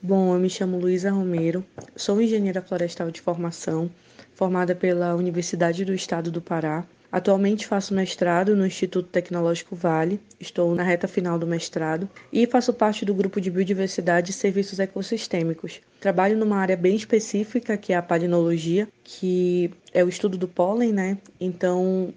Bom, 0.00 0.34
eu 0.34 0.38
me 0.38 0.48
chamo 0.48 0.78
Luísa 0.78 1.10
Romero, 1.10 1.64
sou 1.96 2.22
engenheira 2.22 2.62
florestal 2.62 3.10
de 3.10 3.20
formação, 3.20 3.90
formada 4.32 4.74
pela 4.74 5.16
Universidade 5.16 5.84
do 5.84 5.92
Estado 5.92 6.30
do 6.30 6.40
Pará 6.40 6.84
Atualmente 7.10 7.66
faço 7.66 7.94
mestrado 7.94 8.54
no 8.54 8.66
Instituto 8.66 9.08
Tecnológico 9.08 9.74
Vale, 9.74 10.20
estou 10.38 10.74
na 10.74 10.82
reta 10.82 11.08
final 11.08 11.38
do 11.38 11.46
mestrado 11.46 12.08
e 12.30 12.46
faço 12.46 12.72
parte 12.72 13.04
do 13.04 13.14
grupo 13.14 13.40
de 13.40 13.50
biodiversidade 13.50 14.30
e 14.30 14.34
serviços 14.34 14.78
ecossistêmicos. 14.78 15.80
Trabalho 16.00 16.36
numa 16.36 16.58
área 16.58 16.76
bem 16.76 16.94
específica, 16.94 17.78
que 17.78 17.94
é 17.94 17.96
a 17.96 18.02
palinologia, 18.02 18.86
que 19.02 19.70
é 19.92 20.04
o 20.04 20.08
estudo 20.08 20.36
do 20.36 20.46
pólen, 20.46 20.92
né? 20.92 21.16
Então, 21.40 22.12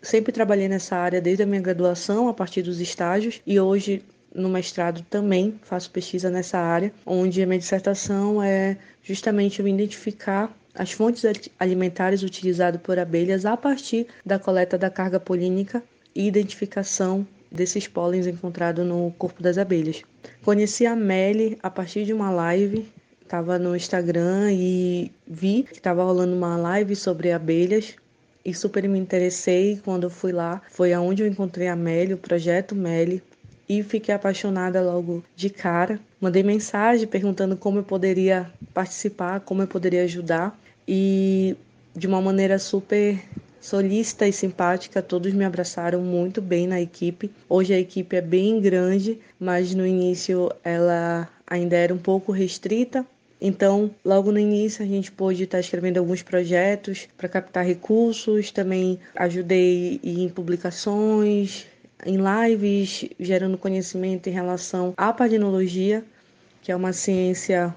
sempre 0.00 0.32
trabalhei 0.32 0.68
nessa 0.68 0.96
área 0.96 1.20
desde 1.20 1.42
a 1.42 1.46
minha 1.46 1.60
graduação, 1.60 2.28
a 2.28 2.34
partir 2.34 2.62
dos 2.62 2.80
estágios, 2.80 3.40
e 3.44 3.58
hoje 3.58 4.04
no 4.32 4.48
mestrado 4.48 5.04
também 5.08 5.58
faço 5.62 5.90
pesquisa 5.90 6.30
nessa 6.30 6.58
área, 6.58 6.92
onde 7.04 7.42
a 7.42 7.46
minha 7.46 7.58
dissertação 7.58 8.42
é 8.42 8.76
justamente 9.02 9.60
eu 9.60 9.66
identificar 9.66 10.54
as 10.78 10.92
fontes 10.92 11.24
alimentares 11.58 12.22
utilizadas 12.22 12.80
por 12.80 12.98
abelhas 12.98 13.44
a 13.44 13.56
partir 13.56 14.06
da 14.24 14.38
coleta 14.38 14.76
da 14.76 14.90
carga 14.90 15.18
polínica 15.18 15.82
e 16.14 16.26
identificação 16.26 17.26
desses 17.50 17.86
pólens 17.86 18.26
encontrados 18.26 18.84
no 18.84 19.12
corpo 19.18 19.42
das 19.42 19.58
abelhas. 19.58 20.02
Conheci 20.44 20.86
a 20.86 20.94
Melly 20.96 21.58
a 21.62 21.70
partir 21.70 22.04
de 22.04 22.12
uma 22.12 22.30
live, 22.30 22.86
estava 23.22 23.58
no 23.58 23.74
Instagram 23.74 24.52
e 24.52 25.10
vi 25.26 25.62
que 25.62 25.74
estava 25.74 26.04
rolando 26.04 26.34
uma 26.34 26.56
live 26.56 26.94
sobre 26.94 27.32
abelhas 27.32 27.94
e 28.44 28.54
super 28.54 28.88
me 28.88 28.98
interessei 28.98 29.80
quando 29.84 30.04
eu 30.04 30.10
fui 30.10 30.32
lá. 30.32 30.62
Foi 30.70 30.92
aonde 30.92 31.22
eu 31.22 31.26
encontrei 31.26 31.68
a 31.68 31.74
Melly, 31.74 32.14
o 32.14 32.18
projeto 32.18 32.74
Melly, 32.74 33.22
e 33.68 33.82
fiquei 33.82 34.14
apaixonada 34.14 34.80
logo 34.80 35.24
de 35.34 35.50
cara. 35.50 35.98
Mandei 36.20 36.44
mensagem 36.44 37.08
perguntando 37.08 37.56
como 37.56 37.80
eu 37.80 37.82
poderia 37.82 38.48
participar, 38.72 39.40
como 39.40 39.62
eu 39.62 39.66
poderia 39.66 40.04
ajudar 40.04 40.56
e 40.86 41.56
de 41.94 42.06
uma 42.06 42.20
maneira 42.20 42.58
super 42.58 43.18
solícita 43.60 44.28
e 44.28 44.32
simpática, 44.32 45.02
todos 45.02 45.32
me 45.32 45.44
abraçaram 45.44 46.00
muito 46.00 46.40
bem 46.40 46.66
na 46.66 46.80
equipe. 46.80 47.30
Hoje 47.48 47.74
a 47.74 47.78
equipe 47.78 48.14
é 48.14 48.20
bem 48.20 48.60
grande, 48.60 49.18
mas 49.40 49.74
no 49.74 49.84
início 49.84 50.52
ela 50.62 51.28
ainda 51.46 51.76
era 51.76 51.92
um 51.92 51.98
pouco 51.98 52.30
restrita. 52.30 53.04
Então, 53.40 53.90
logo 54.04 54.32
no 54.32 54.38
início, 54.38 54.84
a 54.84 54.88
gente 54.88 55.12
pôde 55.12 55.44
estar 55.44 55.60
escrevendo 55.60 55.98
alguns 55.98 56.22
projetos 56.22 57.08
para 57.16 57.28
captar 57.28 57.66
recursos, 57.66 58.50
também 58.50 58.98
ajudei 59.14 60.00
em 60.02 60.28
publicações, 60.28 61.66
em 62.04 62.16
lives, 62.16 63.04
gerando 63.18 63.58
conhecimento 63.58 64.28
em 64.28 64.32
relação 64.32 64.94
à 64.96 65.12
palinologia, 65.12 66.04
que 66.62 66.72
é 66.72 66.76
uma 66.76 66.92
ciência 66.92 67.74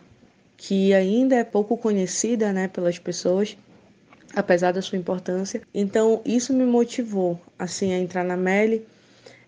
que 0.60 0.94
ainda 0.94 1.38
é 1.38 1.44
pouco 1.44 1.78
conhecida 1.78 2.52
né, 2.52 2.68
pelas 2.68 3.00
pessoas, 3.00 3.58
apesar 4.36 4.74
da 4.74 4.82
sua 4.82 4.98
importância. 4.98 5.62
Então, 5.74 6.22
isso 6.26 6.54
me 6.54 6.66
motivou 6.66 7.40
assim 7.58 7.94
a 7.94 7.98
entrar 7.98 8.26
na 8.26 8.36
Meli, 8.36 8.86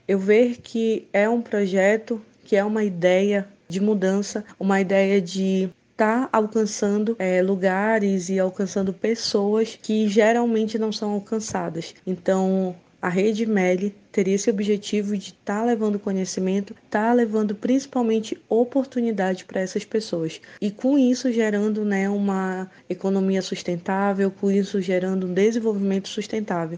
eu 0.08 0.18
ver 0.18 0.58
que 0.62 1.08
é 1.12 1.30
um 1.30 1.42
projeto, 1.42 2.22
que 2.46 2.56
é 2.56 2.64
uma 2.64 2.84
ideia 2.84 3.46
de 3.68 3.82
mudança, 3.82 4.46
uma 4.58 4.80
ideia 4.80 5.22
de 5.22 5.70
estar 5.92 6.28
tá 6.28 6.30
alcançando 6.32 7.16
é, 7.20 7.42
lugares 7.42 8.30
e 8.30 8.40
alcançando 8.40 8.94
pessoas 8.94 9.78
que 9.82 10.08
geralmente 10.08 10.80
não 10.80 10.94
são 10.94 11.12
alcançadas. 11.12 11.94
Então, 12.08 12.74
a 13.02 13.10
rede 13.10 13.48
MELI 13.48 13.96
teria 14.12 14.36
esse 14.36 14.50
objetivo 14.50 15.18
de 15.18 15.30
estar 15.30 15.62
tá 15.62 15.66
levando 15.66 15.98
conhecimento, 15.98 16.74
estar 16.74 17.08
tá 17.08 17.14
levando 17.14 17.56
principalmente 17.56 18.40
oportunidade 18.48 19.44
para 19.44 19.60
essas 19.60 19.84
pessoas. 19.84 20.40
E 20.62 20.70
com 20.70 21.00
isso 21.00 21.32
gerando 21.32 21.84
né, 21.84 22.08
uma 22.08 22.70
economia 22.88 23.42
sustentável, 23.42 24.30
com 24.30 24.52
isso 24.52 24.80
gerando 24.80 25.26
um 25.26 25.34
desenvolvimento 25.34 26.10
sustentável. 26.10 26.78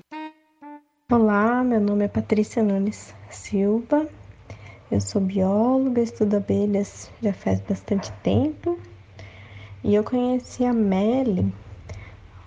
Olá, 1.12 1.62
meu 1.62 1.82
nome 1.82 2.06
é 2.06 2.08
Patrícia 2.08 2.64
Nunes 2.64 3.14
Silva. 3.30 4.08
Eu 4.90 5.02
sou 5.02 5.20
bióloga, 5.20 6.02
estudo 6.02 6.38
abelhas 6.38 7.12
já 7.22 7.34
faz 7.34 7.60
bastante 7.60 8.12
tempo. 8.24 8.80
E 9.84 9.94
eu 9.94 10.04
conheci 10.06 10.64
a 10.64 10.72
Meli 10.72 11.54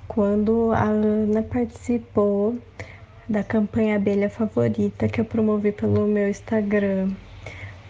quando 0.09 0.73
a 0.73 0.85
Ana 0.85 1.43
participou 1.43 2.57
da 3.29 3.43
campanha 3.43 3.97
Abelha 3.97 4.31
Favorita 4.31 5.09
que 5.09 5.21
eu 5.21 5.25
promovi 5.25 5.73
pelo 5.73 6.07
meu 6.07 6.29
Instagram 6.29 7.11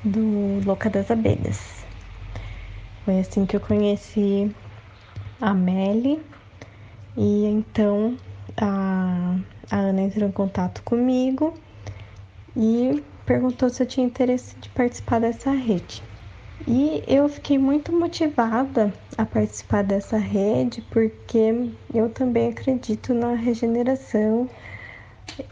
do 0.02 0.60
Louca 0.64 0.88
das 0.88 1.10
Abelhas. 1.10 1.84
Foi 3.04 3.20
assim 3.20 3.44
que 3.44 3.56
eu 3.56 3.60
conheci 3.60 4.50
a 5.40 5.52
Melly 5.52 6.20
e 7.16 7.44
então 7.46 8.16
a, 8.56 9.36
a 9.70 9.76
Ana 9.76 10.02
entrou 10.02 10.28
em 10.28 10.32
contato 10.32 10.82
comigo 10.82 11.54
e 12.56 13.02
perguntou 13.26 13.68
se 13.68 13.82
eu 13.82 13.86
tinha 13.86 14.06
interesse 14.06 14.56
de 14.58 14.68
participar 14.70 15.20
dessa 15.20 15.50
rede. 15.50 16.02
E 16.66 17.04
eu 17.06 17.28
fiquei 17.28 17.58
muito 17.58 17.92
motivada 17.92 18.92
a 19.16 19.26
participar 19.26 19.84
dessa 19.84 20.16
rede 20.16 20.80
porque 20.90 21.70
eu 21.92 22.08
também 22.08 22.48
acredito 22.48 23.12
na 23.12 23.34
regeneração 23.34 24.48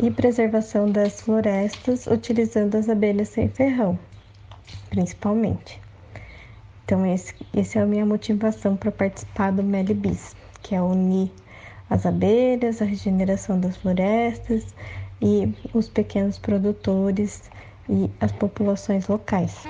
e 0.00 0.10
preservação 0.10 0.90
das 0.90 1.20
florestas 1.20 2.06
utilizando 2.06 2.74
as 2.76 2.88
abelhas 2.88 3.28
sem 3.28 3.48
ferrão, 3.48 3.98
principalmente. 4.90 5.80
Então, 6.84 7.06
esse, 7.06 7.34
esse 7.54 7.78
é 7.78 7.82
a 7.82 7.86
minha 7.86 8.04
motivação 8.04 8.76
para 8.76 8.92
participar 8.92 9.50
do 9.52 9.62
Melibis, 9.62 10.36
que 10.62 10.74
é 10.74 10.82
unir 10.82 11.30
as 11.88 12.04
abelhas, 12.04 12.82
a 12.82 12.84
regeneração 12.84 13.58
das 13.58 13.76
florestas 13.76 14.74
e 15.20 15.52
os 15.72 15.88
pequenos 15.88 16.38
produtores 16.38 17.50
e 17.88 18.10
as 18.20 18.32
populações 18.32 19.08
locais. 19.08 19.64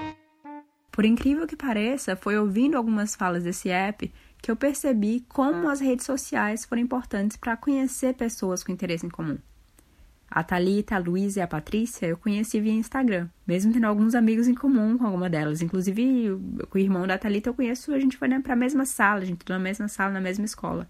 Por 0.90 1.04
incrível 1.04 1.46
que 1.46 1.56
pareça, 1.56 2.14
foi 2.14 2.38
ouvindo 2.38 2.76
algumas 2.76 3.16
falas 3.16 3.42
desse 3.42 3.68
app 3.68 4.12
que 4.40 4.50
eu 4.50 4.56
percebi 4.56 5.24
como 5.28 5.68
as 5.68 5.80
redes 5.80 6.06
sociais 6.06 6.64
foram 6.64 6.82
importantes 6.82 7.36
para 7.36 7.56
conhecer 7.56 8.14
pessoas 8.14 8.62
com 8.62 8.70
interesse 8.70 9.04
em 9.04 9.10
comum. 9.10 9.38
A 10.30 10.42
Thalita, 10.42 10.96
a 10.96 10.98
Luísa 10.98 11.40
e 11.40 11.42
a 11.42 11.46
Patrícia 11.46 12.06
eu 12.06 12.16
conheci 12.16 12.60
via 12.60 12.72
Instagram, 12.72 13.28
mesmo 13.46 13.72
tendo 13.72 13.84
alguns 13.84 14.14
amigos 14.14 14.48
em 14.48 14.54
comum 14.54 14.98
com 14.98 15.06
alguma 15.06 15.30
delas. 15.30 15.62
Inclusive, 15.62 16.30
o 16.72 16.78
irmão 16.78 17.06
da 17.06 17.16
Thalita 17.16 17.50
eu 17.50 17.54
conheço, 17.54 17.92
a 17.92 17.98
gente 17.98 18.16
foi 18.16 18.28
para 18.40 18.54
a 18.54 18.56
mesma 18.56 18.84
sala, 18.84 19.20
a 19.20 19.24
gente 19.24 19.38
estudou 19.38 19.56
na 19.56 19.62
mesma 19.62 19.88
sala, 19.88 20.12
na 20.12 20.20
mesma 20.20 20.44
escola. 20.44 20.88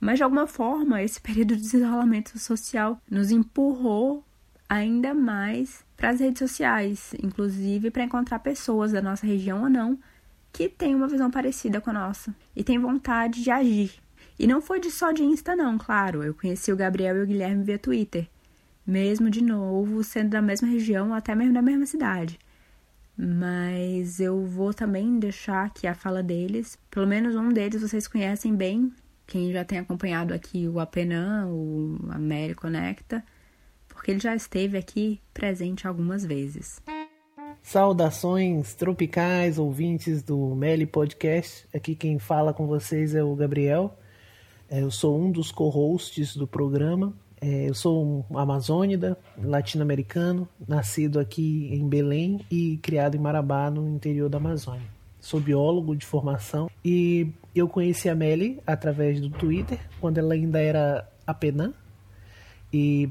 Mas 0.00 0.18
de 0.18 0.22
alguma 0.22 0.46
forma, 0.46 1.02
esse 1.02 1.20
período 1.22 1.56
de 1.56 1.64
isolamento 1.64 2.38
social 2.38 3.00
nos 3.10 3.30
empurrou 3.30 4.24
ainda 4.68 5.14
mais 5.14 5.84
para 5.96 6.10
as 6.10 6.20
redes 6.20 6.38
sociais, 6.38 7.14
inclusive 7.22 7.90
para 7.90 8.04
encontrar 8.04 8.38
pessoas 8.38 8.92
da 8.92 9.02
nossa 9.02 9.26
região 9.26 9.62
ou 9.62 9.70
não 9.70 9.98
que 10.52 10.68
têm 10.68 10.94
uma 10.94 11.08
visão 11.08 11.30
parecida 11.30 11.80
com 11.80 11.90
a 11.90 11.92
nossa 11.92 12.34
e 12.54 12.62
têm 12.62 12.78
vontade 12.78 13.42
de 13.42 13.50
agir. 13.50 13.92
E 14.38 14.46
não 14.46 14.60
foi 14.60 14.80
de 14.80 14.90
só 14.90 15.10
de 15.10 15.22
Insta 15.22 15.56
não, 15.56 15.76
claro. 15.76 16.22
Eu 16.22 16.34
conheci 16.34 16.72
o 16.72 16.76
Gabriel 16.76 17.16
e 17.16 17.22
o 17.22 17.26
Guilherme 17.26 17.64
via 17.64 17.78
Twitter, 17.78 18.28
mesmo 18.88 19.28
de 19.28 19.44
novo 19.44 20.02
sendo 20.02 20.30
da 20.30 20.40
mesma 20.40 20.66
região, 20.66 21.12
até 21.12 21.34
mesmo 21.34 21.52
da 21.52 21.60
mesma 21.60 21.84
cidade. 21.84 22.38
Mas 23.14 24.18
eu 24.18 24.46
vou 24.46 24.72
também 24.72 25.18
deixar 25.18 25.66
aqui 25.66 25.86
a 25.86 25.94
fala 25.94 26.22
deles. 26.22 26.78
Pelo 26.90 27.06
menos 27.06 27.36
um 27.36 27.50
deles 27.50 27.82
vocês 27.82 28.08
conhecem 28.08 28.56
bem, 28.56 28.90
quem 29.26 29.52
já 29.52 29.62
tem 29.62 29.78
acompanhado 29.78 30.32
aqui 30.32 30.66
o 30.66 30.80
Apenan, 30.80 31.48
o 31.48 31.98
América 32.08 32.62
Conecta, 32.62 33.22
porque 33.86 34.12
ele 34.12 34.20
já 34.20 34.34
esteve 34.34 34.78
aqui 34.78 35.20
presente 35.34 35.86
algumas 35.86 36.24
vezes. 36.24 36.80
Saudações 37.62 38.74
tropicais, 38.74 39.58
ouvintes 39.58 40.22
do 40.22 40.54
Meli 40.54 40.86
Podcast. 40.86 41.68
Aqui 41.74 41.94
quem 41.94 42.18
fala 42.18 42.54
com 42.54 42.66
vocês 42.66 43.14
é 43.14 43.22
o 43.22 43.34
Gabriel. 43.34 43.98
É, 44.70 44.82
eu 44.82 44.90
sou 44.90 45.20
um 45.20 45.30
dos 45.30 45.52
co-hosts 45.52 46.34
do 46.34 46.46
programa. 46.46 47.14
É, 47.40 47.68
eu 47.68 47.74
sou 47.74 48.24
um 48.30 48.38
amazônida, 48.38 49.16
latino-americano, 49.40 50.48
nascido 50.66 51.20
aqui 51.20 51.68
em 51.72 51.88
Belém 51.88 52.40
e 52.50 52.78
criado 52.78 53.16
em 53.16 53.20
Marabá, 53.20 53.70
no 53.70 53.88
interior 53.88 54.28
da 54.28 54.38
Amazônia 54.38 54.98
sou 55.20 55.40
biólogo 55.40 55.96
de 55.96 56.06
formação 56.06 56.70
e 56.84 57.30
eu 57.54 57.68
conheci 57.68 58.08
a 58.08 58.14
Melly 58.14 58.60
através 58.66 59.20
do 59.20 59.30
Twitter, 59.30 59.78
quando 60.00 60.18
ela 60.18 60.34
ainda 60.34 60.60
era 60.60 61.08
a 61.26 61.34
Penan. 61.34 61.74
E 62.72 63.10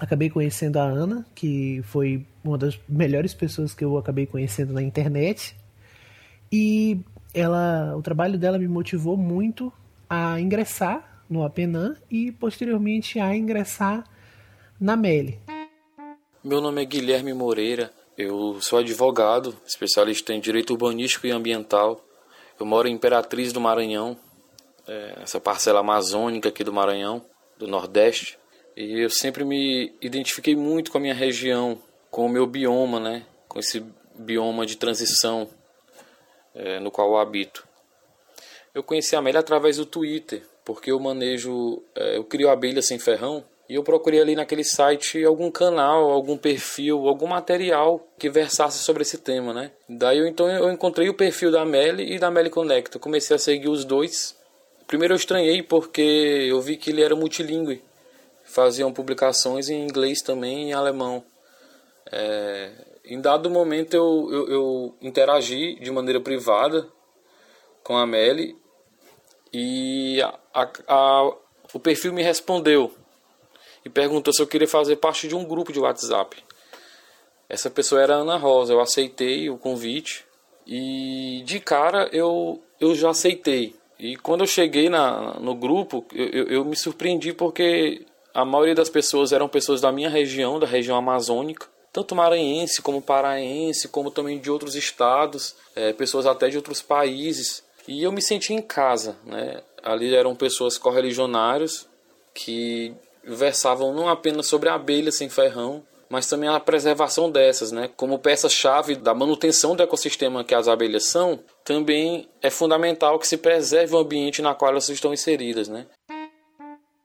acabei 0.00 0.30
conhecendo 0.30 0.78
a 0.78 0.84
Ana, 0.84 1.26
que 1.34 1.80
foi 1.84 2.26
uma 2.42 2.56
das 2.56 2.78
melhores 2.88 3.34
pessoas 3.34 3.74
que 3.74 3.84
eu 3.84 3.98
acabei 3.98 4.26
conhecendo 4.26 4.72
na 4.72 4.82
internet. 4.82 5.54
E 6.50 7.00
ela, 7.34 7.94
o 7.96 8.02
trabalho 8.02 8.38
dela 8.38 8.58
me 8.58 8.68
motivou 8.68 9.16
muito 9.16 9.72
a 10.08 10.40
ingressar 10.40 11.07
no 11.28 11.44
Apenan 11.44 11.96
e 12.10 12.32
posteriormente 12.32 13.18
a 13.18 13.34
ingressar 13.34 14.04
na 14.80 14.96
Meli. 14.96 15.38
Meu 16.42 16.60
nome 16.60 16.82
é 16.82 16.84
Guilherme 16.84 17.34
Moreira, 17.34 17.92
eu 18.16 18.60
sou 18.60 18.80
advogado, 18.80 19.56
especialista 19.64 20.32
em 20.32 20.40
direito 20.40 20.72
urbanístico 20.72 21.26
e 21.26 21.30
ambiental. 21.30 22.04
Eu 22.58 22.66
moro 22.66 22.88
em 22.88 22.94
Imperatriz 22.94 23.52
do 23.52 23.60
Maranhão, 23.60 24.18
é, 24.88 25.20
essa 25.22 25.38
parcela 25.40 25.80
amazônica 25.80 26.48
aqui 26.48 26.64
do 26.64 26.72
Maranhão, 26.72 27.24
do 27.56 27.68
Nordeste. 27.68 28.36
E 28.76 29.04
eu 29.04 29.10
sempre 29.10 29.44
me 29.44 29.92
identifiquei 30.00 30.56
muito 30.56 30.90
com 30.90 30.98
a 30.98 31.00
minha 31.00 31.14
região, 31.14 31.80
com 32.10 32.26
o 32.26 32.28
meu 32.28 32.44
bioma, 32.44 32.98
né? 32.98 33.24
Com 33.46 33.60
esse 33.60 33.84
bioma 34.16 34.66
de 34.66 34.76
transição 34.76 35.48
é, 36.54 36.80
no 36.80 36.90
qual 36.90 37.10
eu 37.10 37.18
habito. 37.18 37.66
Eu 38.74 38.82
conheci 38.82 39.14
a 39.14 39.20
Amélia 39.20 39.40
através 39.40 39.76
do 39.76 39.86
Twitter, 39.86 40.44
porque 40.68 40.92
eu 40.92 41.00
manejo, 41.00 41.82
é, 41.94 42.18
eu 42.18 42.24
crio 42.24 42.50
abelha 42.50 42.82
sem 42.82 42.98
ferrão 42.98 43.42
e 43.70 43.74
eu 43.76 43.82
procurei 43.82 44.20
ali 44.20 44.36
naquele 44.36 44.62
site 44.62 45.24
algum 45.24 45.50
canal, 45.50 46.10
algum 46.10 46.36
perfil, 46.36 47.08
algum 47.08 47.26
material 47.26 48.06
que 48.18 48.28
versasse 48.28 48.84
sobre 48.84 49.00
esse 49.00 49.16
tema, 49.16 49.54
né? 49.54 49.70
Daí 49.88 50.18
eu 50.18 50.26
então 50.26 50.46
eu 50.46 50.70
encontrei 50.70 51.08
o 51.08 51.14
perfil 51.14 51.50
da 51.50 51.64
Meli 51.64 52.12
e 52.14 52.18
da 52.18 52.30
Meli 52.30 52.50
Connect. 52.50 52.94
Eu 52.94 53.00
comecei 53.00 53.34
a 53.34 53.38
seguir 53.38 53.70
os 53.70 53.82
dois. 53.82 54.36
Primeiro 54.86 55.14
eu 55.14 55.16
estranhei 55.16 55.62
porque 55.62 56.02
eu 56.02 56.60
vi 56.60 56.76
que 56.76 56.90
ele 56.90 57.02
era 57.02 57.16
multilingüe. 57.16 57.82
Faziam 58.44 58.92
publicações 58.92 59.70
em 59.70 59.82
inglês 59.82 60.20
também 60.20 60.64
e 60.64 60.68
em 60.68 60.72
alemão. 60.74 61.24
É, 62.12 62.72
em 63.06 63.18
dado 63.18 63.48
momento 63.48 63.94
eu, 63.94 64.28
eu, 64.30 64.48
eu 64.50 64.94
interagi 65.00 65.76
de 65.80 65.90
maneira 65.90 66.20
privada 66.20 66.86
com 67.82 67.96
a 67.96 68.06
Meli 68.06 68.54
e 69.52 70.20
a, 70.54 70.68
a, 70.86 71.32
o 71.72 71.80
perfil 71.80 72.12
me 72.12 72.22
respondeu 72.22 72.94
e 73.84 73.88
perguntou 73.88 74.32
se 74.32 74.42
eu 74.42 74.46
queria 74.46 74.68
fazer 74.68 74.96
parte 74.96 75.28
de 75.28 75.34
um 75.34 75.44
grupo 75.44 75.72
de 75.72 75.80
WhatsApp. 75.80 76.36
Essa 77.48 77.70
pessoa 77.70 78.02
era 78.02 78.14
a 78.14 78.18
Ana 78.18 78.36
Rosa, 78.36 78.72
eu 78.72 78.80
aceitei 78.80 79.48
o 79.48 79.56
convite 79.56 80.24
e 80.66 81.42
de 81.46 81.60
cara 81.60 82.08
eu, 82.12 82.62
eu 82.78 82.94
já 82.94 83.10
aceitei. 83.10 83.74
E 83.98 84.16
quando 84.16 84.42
eu 84.42 84.46
cheguei 84.46 84.88
na, 84.88 85.34
no 85.40 85.54
grupo, 85.54 86.04
eu, 86.12 86.26
eu, 86.26 86.46
eu 86.48 86.64
me 86.64 86.76
surpreendi 86.76 87.32
porque 87.32 88.04
a 88.34 88.44
maioria 88.44 88.74
das 88.74 88.88
pessoas 88.88 89.32
eram 89.32 89.48
pessoas 89.48 89.80
da 89.80 89.90
minha 89.90 90.08
região, 90.08 90.60
da 90.60 90.66
região 90.66 90.96
amazônica, 90.96 91.66
tanto 91.92 92.14
maranhense 92.14 92.80
como 92.80 93.02
paraense, 93.02 93.88
como 93.88 94.10
também 94.10 94.38
de 94.38 94.50
outros 94.50 94.76
estados, 94.76 95.56
é, 95.74 95.92
pessoas 95.92 96.26
até 96.26 96.48
de 96.48 96.56
outros 96.56 96.82
países. 96.82 97.64
E 97.88 98.02
eu 98.02 98.12
me 98.12 98.20
senti 98.20 98.52
em 98.52 98.60
casa, 98.60 99.16
né? 99.24 99.62
Ali 99.82 100.14
eram 100.14 100.36
pessoas 100.36 100.76
correligionários 100.76 101.88
que 102.34 102.94
versavam 103.24 103.94
não 103.94 104.10
apenas 104.10 104.46
sobre 104.46 104.68
a 104.68 104.74
abelha 104.74 105.10
sem 105.10 105.30
ferrão, 105.30 105.82
mas 106.10 106.26
também 106.26 106.50
a 106.50 106.60
preservação 106.60 107.30
dessas, 107.30 107.72
né? 107.72 107.88
Como 107.96 108.18
peça-chave 108.18 108.94
da 108.94 109.14
manutenção 109.14 109.74
do 109.74 109.82
ecossistema 109.82 110.44
que 110.44 110.54
as 110.54 110.68
abelhas 110.68 111.04
são, 111.04 111.40
também 111.64 112.28
é 112.42 112.50
fundamental 112.50 113.18
que 113.18 113.26
se 113.26 113.38
preserve 113.38 113.94
o 113.94 113.98
ambiente 113.98 114.42
na 114.42 114.54
qual 114.54 114.70
elas 114.70 114.90
estão 114.90 115.14
inseridas, 115.14 115.66
né? 115.66 115.86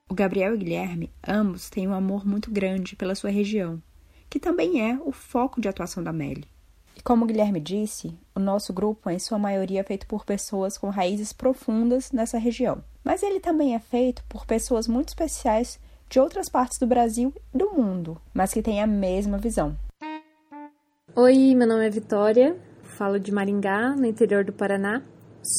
O 0.10 0.14
Gabriel 0.14 0.54
e 0.54 0.58
Guilherme, 0.58 1.14
ambos 1.26 1.70
têm 1.70 1.88
um 1.88 1.94
amor 1.94 2.26
muito 2.26 2.52
grande 2.52 2.98
pela 2.98 3.16
sua 3.16 3.30
região, 3.30 3.82
que 4.30 4.38
também 4.38 4.92
é 4.92 5.00
o 5.02 5.14
foco 5.14 5.62
de 5.62 5.70
atuação 5.70 6.04
da 6.04 6.12
Meli. 6.12 6.53
E 7.04 7.06
como 7.06 7.26
Guilherme 7.26 7.60
disse, 7.60 8.18
o 8.34 8.40
nosso 8.40 8.72
grupo 8.72 9.10
é 9.10 9.16
em 9.16 9.20
sua 9.20 9.38
maioria 9.38 9.84
feito 9.84 10.08
por 10.08 10.24
pessoas 10.24 10.78
com 10.78 10.90
raízes 10.90 11.34
profundas 11.34 12.14
nessa 12.14 12.38
região. 12.38 12.82
Mas 13.04 13.22
ele 13.22 13.42
também 13.42 13.76
é 13.76 13.80
feito 13.80 14.24
por 14.30 14.46
pessoas 14.46 14.88
muito 14.88 15.10
especiais 15.10 15.78
de 16.10 16.18
outras 16.18 16.48
partes 16.48 16.80
do 16.80 16.88
Brasil 16.88 17.34
e 17.54 17.58
do 17.58 17.72
mundo, 17.72 18.22
mas 18.34 18.54
que 18.54 18.62
têm 18.62 18.82
a 18.82 18.88
mesma 18.88 19.38
visão. 19.38 19.76
Oi, 21.14 21.54
meu 21.54 21.68
nome 21.68 21.86
é 21.86 21.90
Vitória, 21.90 22.58
falo 22.98 23.20
de 23.20 23.34
Maringá, 23.34 23.98
no 23.98 24.06
interior 24.06 24.46
do 24.46 24.54
Paraná. 24.54 25.04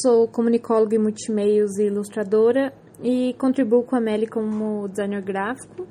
Sou 0.00 0.26
comunicóloga 0.26 0.96
em 0.96 0.98
multimeios 0.98 1.76
e 1.76 1.88
ilustradora 1.88 2.72
e 3.02 3.34
contribuo 3.34 3.82
com 3.82 3.94
a 3.94 4.00
Meli 4.00 4.26
como 4.26 4.88
designer 4.88 5.20
gráfico. 5.20 5.86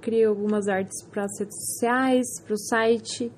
Crio 0.00 0.30
algumas 0.30 0.66
artes 0.66 1.04
para 1.10 1.24
as 1.24 1.38
redes 1.38 1.56
sociais, 1.56 2.26
para 2.42 2.54
o 2.54 2.58
site, 2.58 3.30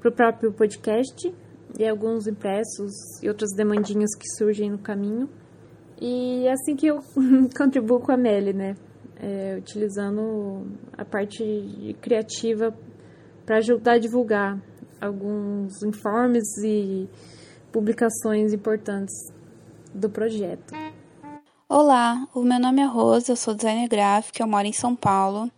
para 0.00 0.08
o 0.08 0.12
próprio 0.12 0.52
podcast 0.52 1.34
e 1.78 1.86
alguns 1.86 2.26
impressos 2.26 2.92
e 3.22 3.28
outras 3.28 3.50
demandinhas 3.54 4.14
que 4.14 4.28
surgem 4.36 4.70
no 4.70 4.78
caminho. 4.78 5.28
E 6.00 6.46
é 6.46 6.52
assim 6.52 6.76
que 6.76 6.86
eu 6.86 7.00
contribuo 7.56 8.00
com 8.00 8.12
a 8.12 8.16
Meli, 8.16 8.52
né? 8.52 8.74
é, 9.20 9.56
utilizando 9.58 10.66
a 10.96 11.04
parte 11.04 11.96
criativa 12.00 12.74
para 13.44 13.58
ajudar 13.58 13.92
a 13.92 13.98
divulgar 13.98 14.60
alguns 15.00 15.82
informes 15.82 16.44
e 16.64 17.08
publicações 17.72 18.52
importantes 18.52 19.14
do 19.94 20.08
projeto. 20.08 20.74
Olá, 21.68 22.26
o 22.34 22.42
meu 22.42 22.58
nome 22.58 22.80
é 22.80 22.86
Rosa, 22.86 23.32
eu 23.32 23.36
sou 23.36 23.54
designer 23.54 23.88
gráfico, 23.88 24.40
eu 24.40 24.46
moro 24.46 24.66
em 24.66 24.72
São 24.72 24.96
Paulo. 24.96 25.50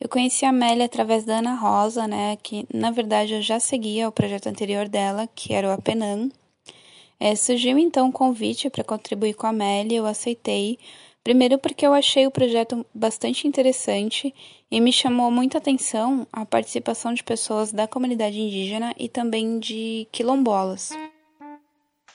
Eu 0.00 0.08
conheci 0.08 0.44
a 0.44 0.50
Amélia 0.50 0.86
através 0.86 1.24
da 1.24 1.38
Ana 1.38 1.54
Rosa, 1.54 2.06
né, 2.06 2.36
que 2.36 2.66
na 2.72 2.90
verdade 2.90 3.34
eu 3.34 3.42
já 3.42 3.58
seguia 3.58 4.08
o 4.08 4.12
projeto 4.12 4.46
anterior 4.46 4.88
dela, 4.88 5.28
que 5.34 5.52
era 5.52 5.68
o 5.68 5.72
Apenan. 5.72 6.30
É, 7.18 7.34
surgiu 7.34 7.78
então 7.78 8.06
um 8.06 8.12
convite 8.12 8.70
para 8.70 8.84
contribuir 8.84 9.34
com 9.34 9.46
a 9.46 9.50
Amélia, 9.50 9.98
eu 9.98 10.06
aceitei, 10.06 10.78
Primeiro, 11.28 11.58
porque 11.58 11.86
eu 11.86 11.92
achei 11.92 12.26
o 12.26 12.30
projeto 12.30 12.86
bastante 12.94 13.46
interessante 13.46 14.34
e 14.70 14.80
me 14.80 14.90
chamou 14.90 15.30
muita 15.30 15.58
atenção 15.58 16.26
a 16.32 16.46
participação 16.46 17.12
de 17.12 17.22
pessoas 17.22 17.70
da 17.70 17.86
comunidade 17.86 18.40
indígena 18.40 18.94
e 18.98 19.10
também 19.10 19.58
de 19.58 20.08
quilombolas. 20.10 20.90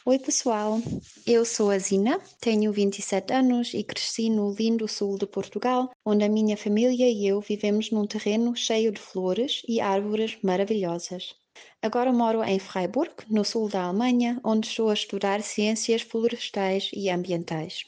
Oi, 0.06 0.20
pessoal. 0.20 0.80
Eu 1.26 1.46
sou 1.46 1.70
a 1.70 1.78
Zina, 1.78 2.20
tenho 2.42 2.74
27 2.74 3.34
anos 3.34 3.74
e 3.74 3.84
cresci 3.84 4.30
no 4.30 4.54
lindo 4.54 4.86
sul 4.88 5.18
de 5.18 5.26
Portugal, 5.26 5.92
onde 6.06 6.26
a 6.26 6.30
minha 6.30 6.58
família 6.58 7.10
e 7.10 7.26
eu 7.26 7.40
vivemos 7.40 7.90
num 7.90 8.06
terreno 8.06 8.54
cheio 8.56 8.92
de 8.92 9.00
flores 9.00 9.62
e 9.68 9.80
árvores 9.80 10.38
maravilhosas. 10.44 11.36
Agora 11.82 12.12
moro 12.12 12.44
em 12.44 12.60
Freiburg, 12.60 13.14
no 13.30 13.46
sul 13.46 13.70
da 13.70 13.84
Alemanha, 13.84 14.42
onde 14.44 14.68
estou 14.68 14.90
a 14.90 14.94
estudar 14.94 15.42
ciências 15.42 16.02
florestais 16.02 16.90
e 16.94 17.10
ambientais. 17.10 17.86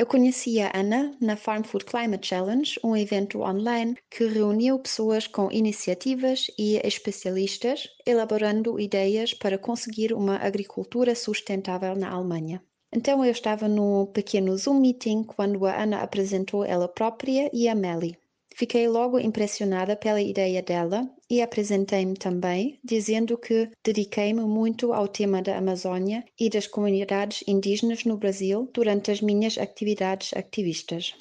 Eu 0.00 0.06
conheci 0.06 0.58
a 0.62 0.70
Ana 0.74 1.14
na 1.20 1.36
Farm 1.36 1.62
Food 1.62 1.84
Climate 1.84 2.26
Challenge, 2.26 2.80
um 2.82 2.96
evento 2.96 3.42
online 3.42 3.94
que 4.08 4.24
reuniu 4.24 4.78
pessoas 4.78 5.26
com 5.26 5.52
iniciativas 5.52 6.46
e 6.58 6.80
especialistas, 6.82 7.86
elaborando 8.06 8.80
ideias 8.80 9.34
para 9.34 9.58
conseguir 9.58 10.14
uma 10.14 10.36
agricultura 10.36 11.14
sustentável 11.14 11.94
na 11.94 12.08
Alemanha. 12.08 12.62
Então 12.90 13.22
eu 13.22 13.30
estava 13.30 13.68
no 13.68 14.06
pequeno 14.06 14.56
Zoom 14.56 14.80
meeting 14.80 15.22
quando 15.22 15.66
a 15.66 15.82
Ana 15.82 16.00
apresentou 16.00 16.64
ela 16.64 16.88
própria 16.88 17.50
e 17.52 17.68
a 17.68 17.74
Melly. 17.74 18.16
Fiquei 18.54 18.88
logo 18.88 19.18
impressionada 19.18 19.94
pela 19.94 20.22
ideia 20.22 20.62
dela 20.62 21.06
e 21.30 21.40
apresentei-me 21.40 22.14
também, 22.14 22.80
dizendo 22.82 23.38
que 23.38 23.70
dediquei-me 23.84 24.40
muito 24.40 24.92
ao 24.92 25.06
tema 25.06 25.40
da 25.40 25.56
Amazônia 25.56 26.24
e 26.38 26.50
das 26.50 26.66
comunidades 26.66 27.44
indígenas 27.46 28.04
no 28.04 28.16
Brasil 28.16 28.68
durante 28.74 29.12
as 29.12 29.20
minhas 29.20 29.56
atividades 29.56 30.32
ativistas. 30.34 31.14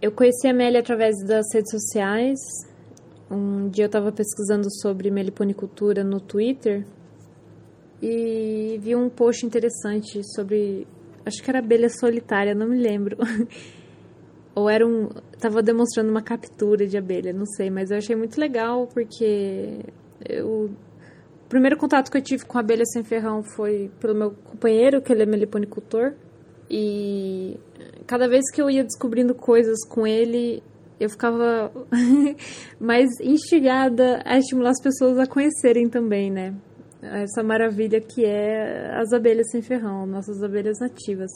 Eu 0.00 0.12
conheci 0.12 0.46
a 0.46 0.50
Amélia 0.50 0.78
através 0.78 1.16
das 1.26 1.46
redes 1.52 1.72
sociais. 1.72 2.38
Um 3.28 3.68
dia 3.68 3.84
eu 3.84 3.88
estava 3.88 4.12
pesquisando 4.12 4.70
sobre 4.80 5.10
meliponicultura 5.10 6.04
no 6.04 6.20
Twitter 6.20 6.86
e 8.00 8.78
vi 8.80 8.94
um 8.94 9.08
post 9.08 9.44
interessante 9.44 10.22
sobre. 10.34 10.86
Acho 11.26 11.42
que 11.42 11.50
era 11.50 11.58
abelha 11.58 11.88
solitária, 11.90 12.54
não 12.54 12.68
me 12.68 12.78
lembro. 12.78 13.16
ou 14.58 14.68
era 14.68 14.86
um. 14.86 15.08
Tava 15.38 15.62
demonstrando 15.62 16.10
uma 16.10 16.22
captura 16.22 16.86
de 16.86 16.98
abelha, 16.98 17.32
não 17.32 17.46
sei, 17.46 17.70
mas 17.70 17.90
eu 17.90 17.98
achei 17.98 18.16
muito 18.16 18.38
legal 18.38 18.88
porque 18.92 19.80
eu. 20.28 20.70
O 21.44 21.48
primeiro 21.48 21.78
contato 21.78 22.10
que 22.10 22.18
eu 22.18 22.22
tive 22.22 22.44
com 22.44 22.58
abelha 22.58 22.84
sem 22.84 23.02
ferrão 23.02 23.42
foi 23.42 23.90
pelo 24.00 24.14
meu 24.14 24.30
companheiro, 24.32 25.00
que 25.00 25.10
ele 25.10 25.22
é 25.22 25.26
meliponicultor. 25.26 26.12
E 26.70 27.58
cada 28.06 28.28
vez 28.28 28.50
que 28.50 28.60
eu 28.60 28.68
ia 28.68 28.84
descobrindo 28.84 29.34
coisas 29.34 29.78
com 29.88 30.06
ele, 30.06 30.62
eu 31.00 31.08
ficava 31.08 31.72
mais 32.78 33.08
instigada 33.22 34.20
a 34.26 34.36
estimular 34.36 34.70
as 34.70 34.82
pessoas 34.82 35.18
a 35.18 35.26
conhecerem 35.26 35.88
também, 35.88 36.30
né? 36.30 36.54
Essa 37.00 37.42
maravilha 37.42 38.00
que 38.00 38.26
é 38.26 38.90
as 39.00 39.12
abelhas 39.12 39.50
sem 39.50 39.62
ferrão, 39.62 40.04
nossas 40.04 40.42
abelhas 40.42 40.78
nativas. 40.80 41.30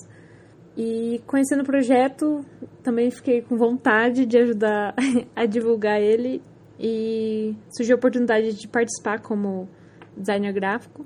E 0.76 1.20
conhecendo 1.26 1.60
o 1.60 1.66
projeto, 1.66 2.44
também 2.82 3.10
fiquei 3.10 3.42
com 3.42 3.56
vontade 3.56 4.24
de 4.24 4.38
ajudar 4.38 4.94
a 5.36 5.44
divulgar 5.44 6.00
ele 6.00 6.42
e 6.78 7.54
surgiu 7.70 7.96
a 7.96 7.98
oportunidade 7.98 8.54
de 8.54 8.66
participar 8.66 9.20
como 9.20 9.68
designer 10.16 10.52
gráfico. 10.52 11.04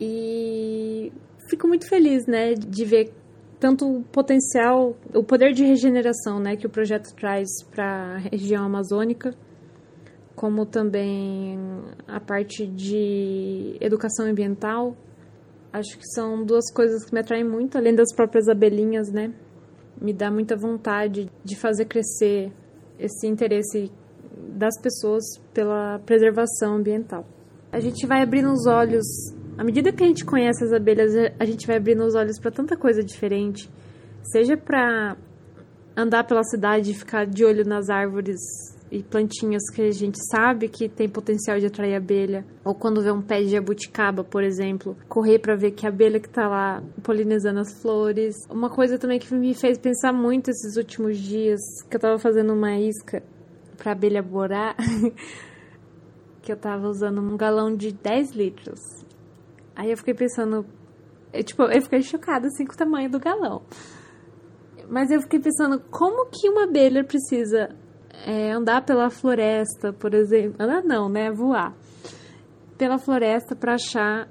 E 0.00 1.12
fico 1.48 1.66
muito 1.66 1.88
feliz, 1.88 2.26
né, 2.26 2.54
de 2.54 2.84
ver 2.84 3.12
tanto 3.58 3.88
o 3.88 4.02
potencial, 4.04 4.96
o 5.14 5.22
poder 5.22 5.52
de 5.52 5.64
regeneração, 5.64 6.38
né, 6.38 6.56
que 6.56 6.66
o 6.66 6.70
projeto 6.70 7.12
traz 7.14 7.48
para 7.70 8.14
a 8.14 8.16
região 8.18 8.64
amazônica, 8.64 9.34
como 10.36 10.64
também 10.64 11.58
a 12.06 12.20
parte 12.20 12.66
de 12.66 13.76
educação 13.80 14.26
ambiental 14.26 14.96
Acho 15.72 15.98
que 15.98 16.06
são 16.06 16.44
duas 16.44 16.72
coisas 16.72 17.04
que 17.04 17.12
me 17.12 17.20
atraem 17.20 17.44
muito, 17.44 17.76
além 17.76 17.94
das 17.94 18.14
próprias 18.14 18.48
abelhinhas, 18.48 19.10
né? 19.10 19.32
Me 20.00 20.12
dá 20.12 20.30
muita 20.30 20.56
vontade 20.56 21.30
de 21.44 21.56
fazer 21.56 21.84
crescer 21.84 22.52
esse 22.98 23.26
interesse 23.26 23.90
das 24.56 24.80
pessoas 24.80 25.24
pela 25.52 25.98
preservação 26.00 26.76
ambiental. 26.76 27.26
A 27.70 27.80
gente 27.80 28.06
vai 28.06 28.22
abrindo 28.22 28.50
os 28.50 28.66
olhos, 28.66 29.06
à 29.58 29.64
medida 29.64 29.92
que 29.92 30.02
a 30.02 30.06
gente 30.06 30.24
conhece 30.24 30.64
as 30.64 30.72
abelhas, 30.72 31.12
a 31.38 31.44
gente 31.44 31.66
vai 31.66 31.76
abrindo 31.76 32.04
os 32.04 32.14
olhos 32.14 32.38
para 32.40 32.50
tanta 32.50 32.76
coisa 32.76 33.02
diferente, 33.02 33.68
seja 34.22 34.56
para 34.56 35.16
andar 35.96 36.24
pela 36.24 36.44
cidade 36.44 36.92
e 36.92 36.94
ficar 36.94 37.26
de 37.26 37.44
olho 37.44 37.64
nas 37.64 37.90
árvores 37.90 38.38
e 38.90 39.02
plantinhas 39.02 39.62
que 39.70 39.82
a 39.82 39.90
gente 39.90 40.18
sabe 40.30 40.68
que 40.68 40.88
tem 40.88 41.08
potencial 41.08 41.58
de 41.58 41.66
atrair 41.66 41.94
abelha, 41.94 42.44
ou 42.64 42.74
quando 42.74 43.02
vê 43.02 43.10
um 43.10 43.20
pé 43.20 43.40
de 43.40 43.50
jabuticaba, 43.50 44.24
por 44.24 44.42
exemplo, 44.42 44.96
correr 45.08 45.38
para 45.38 45.54
ver 45.54 45.72
que 45.72 45.86
a 45.86 45.90
abelha 45.90 46.18
que 46.18 46.28
tá 46.28 46.48
lá 46.48 46.82
polinizando 47.02 47.60
as 47.60 47.80
flores. 47.80 48.34
Uma 48.50 48.70
coisa 48.70 48.98
também 48.98 49.18
que 49.18 49.32
me 49.34 49.54
fez 49.54 49.78
pensar 49.78 50.12
muito 50.12 50.50
esses 50.50 50.76
últimos 50.76 51.18
dias, 51.18 51.60
que 51.88 51.96
eu 51.96 52.00
tava 52.00 52.18
fazendo 52.18 52.52
uma 52.52 52.76
isca 52.78 53.22
para 53.76 53.92
abelha 53.92 54.22
borar, 54.22 54.74
que 56.42 56.50
eu 56.50 56.56
tava 56.56 56.88
usando 56.88 57.20
um 57.20 57.36
galão 57.36 57.74
de 57.74 57.92
10 57.92 58.32
litros. 58.32 58.80
Aí 59.76 59.90
eu 59.90 59.96
fiquei 59.96 60.14
pensando, 60.14 60.66
eu, 61.32 61.44
tipo, 61.44 61.62
eu 61.62 61.82
fiquei 61.82 62.02
chocada 62.02 62.48
assim 62.48 62.64
com 62.64 62.72
o 62.72 62.76
tamanho 62.76 63.10
do 63.10 63.20
galão. 63.20 63.62
Mas 64.88 65.10
eu 65.10 65.20
fiquei 65.20 65.38
pensando, 65.38 65.78
como 65.90 66.26
que 66.30 66.48
uma 66.48 66.64
abelha 66.64 67.04
precisa 67.04 67.76
é, 68.26 68.50
andar 68.52 68.82
pela 68.84 69.10
floresta, 69.10 69.92
por 69.92 70.14
exemplo. 70.14 70.56
Andar 70.58 70.82
não, 70.82 71.08
né? 71.08 71.30
Voar. 71.30 71.74
Pela 72.76 72.98
floresta 72.98 73.56
para 73.56 73.74
achar 73.74 74.28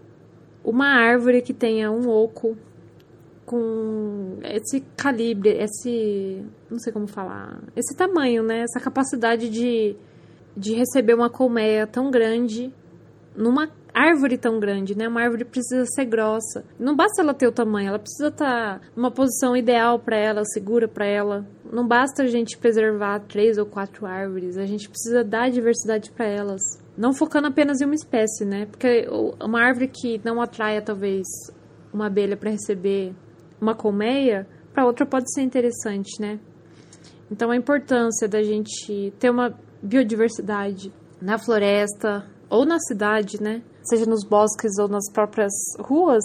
uma 0.63 0.87
árvore 0.87 1.41
que 1.41 1.53
tenha 1.53 1.91
um 1.91 2.09
oco 2.09 2.57
com 3.45 4.39
esse 4.43 4.81
calibre, 4.97 5.51
esse. 5.51 6.43
não 6.69 6.77
sei 6.79 6.91
como 6.91 7.07
falar. 7.07 7.61
Esse 7.75 7.95
tamanho, 7.95 8.43
né? 8.43 8.63
Essa 8.63 8.79
capacidade 8.79 9.49
de, 9.49 9.95
de 10.55 10.73
receber 10.73 11.13
uma 11.13 11.29
colmeia 11.29 11.87
tão 11.87 12.11
grande 12.11 12.73
numa 13.35 13.69
árvore 13.97 14.37
tão 14.37 14.59
grande, 14.59 14.95
né? 14.95 15.07
Uma 15.07 15.21
árvore 15.21 15.43
precisa 15.43 15.85
ser 15.85 16.05
grossa. 16.05 16.63
Não 16.79 16.95
basta 16.95 17.21
ela 17.21 17.33
ter 17.33 17.47
o 17.47 17.51
tamanho, 17.51 17.89
ela 17.89 17.99
precisa 17.99 18.27
estar 18.27 18.79
tá 18.79 18.85
numa 18.95 19.09
posição 19.09 19.57
ideal 19.57 19.97
para 19.97 20.15
ela, 20.15 20.45
segura 20.45 20.87
para 20.87 21.05
ela. 21.05 21.45
Não 21.71 21.87
basta 21.87 22.23
a 22.23 22.27
gente 22.27 22.57
preservar 22.57 23.19
três 23.21 23.57
ou 23.57 23.65
quatro 23.65 24.05
árvores, 24.05 24.57
a 24.57 24.65
gente 24.65 24.87
precisa 24.87 25.23
dar 25.23 25.49
diversidade 25.49 26.11
para 26.11 26.25
elas. 26.25 26.61
Não 26.95 27.13
focando 27.13 27.47
apenas 27.47 27.81
em 27.81 27.85
uma 27.85 27.95
espécie, 27.95 28.45
né? 28.45 28.67
Porque 28.67 29.07
uma 29.43 29.61
árvore 29.61 29.87
que 29.87 30.21
não 30.23 30.41
atraia 30.41 30.81
talvez 30.81 31.25
uma 31.91 32.07
abelha 32.07 32.37
para 32.37 32.51
receber 32.51 33.13
uma 33.59 33.73
colmeia, 33.73 34.47
para 34.73 34.85
outra 34.85 35.05
pode 35.05 35.31
ser 35.33 35.41
interessante, 35.41 36.21
né? 36.21 36.39
Então 37.31 37.49
a 37.49 37.55
importância 37.55 38.27
da 38.27 38.41
gente 38.43 39.11
ter 39.19 39.29
uma 39.29 39.57
biodiversidade 39.81 40.93
na 41.21 41.37
floresta 41.37 42.25
ou 42.49 42.65
na 42.65 42.79
cidade, 42.79 43.41
né? 43.41 43.61
Seja 43.87 44.05
nos 44.05 44.23
bosques 44.23 44.77
ou 44.79 44.87
nas 44.87 45.09
próprias 45.11 45.53
ruas. 45.79 46.23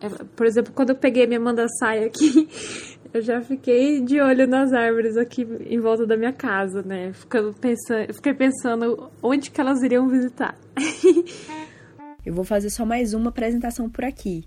É, 0.00 0.08
por 0.08 0.46
exemplo, 0.46 0.72
quando 0.72 0.90
eu 0.90 0.96
peguei 0.96 1.26
minha 1.26 1.40
manda-saia 1.40 2.06
aqui, 2.06 2.48
eu 3.14 3.22
já 3.22 3.40
fiquei 3.40 4.00
de 4.00 4.20
olho 4.20 4.46
nas 4.46 4.72
árvores 4.72 5.16
aqui 5.16 5.46
em 5.66 5.78
volta 5.78 6.06
da 6.06 6.16
minha 6.16 6.32
casa, 6.32 6.82
né? 6.82 7.12
Ficando 7.12 7.52
pensando, 7.54 8.12
fiquei 8.14 8.34
pensando 8.34 9.10
onde 9.22 9.50
que 9.50 9.60
elas 9.60 9.82
iriam 9.82 10.08
visitar. 10.08 10.58
eu 12.26 12.34
vou 12.34 12.44
fazer 12.44 12.70
só 12.70 12.84
mais 12.84 13.14
uma 13.14 13.30
apresentação 13.30 13.88
por 13.88 14.04
aqui, 14.04 14.44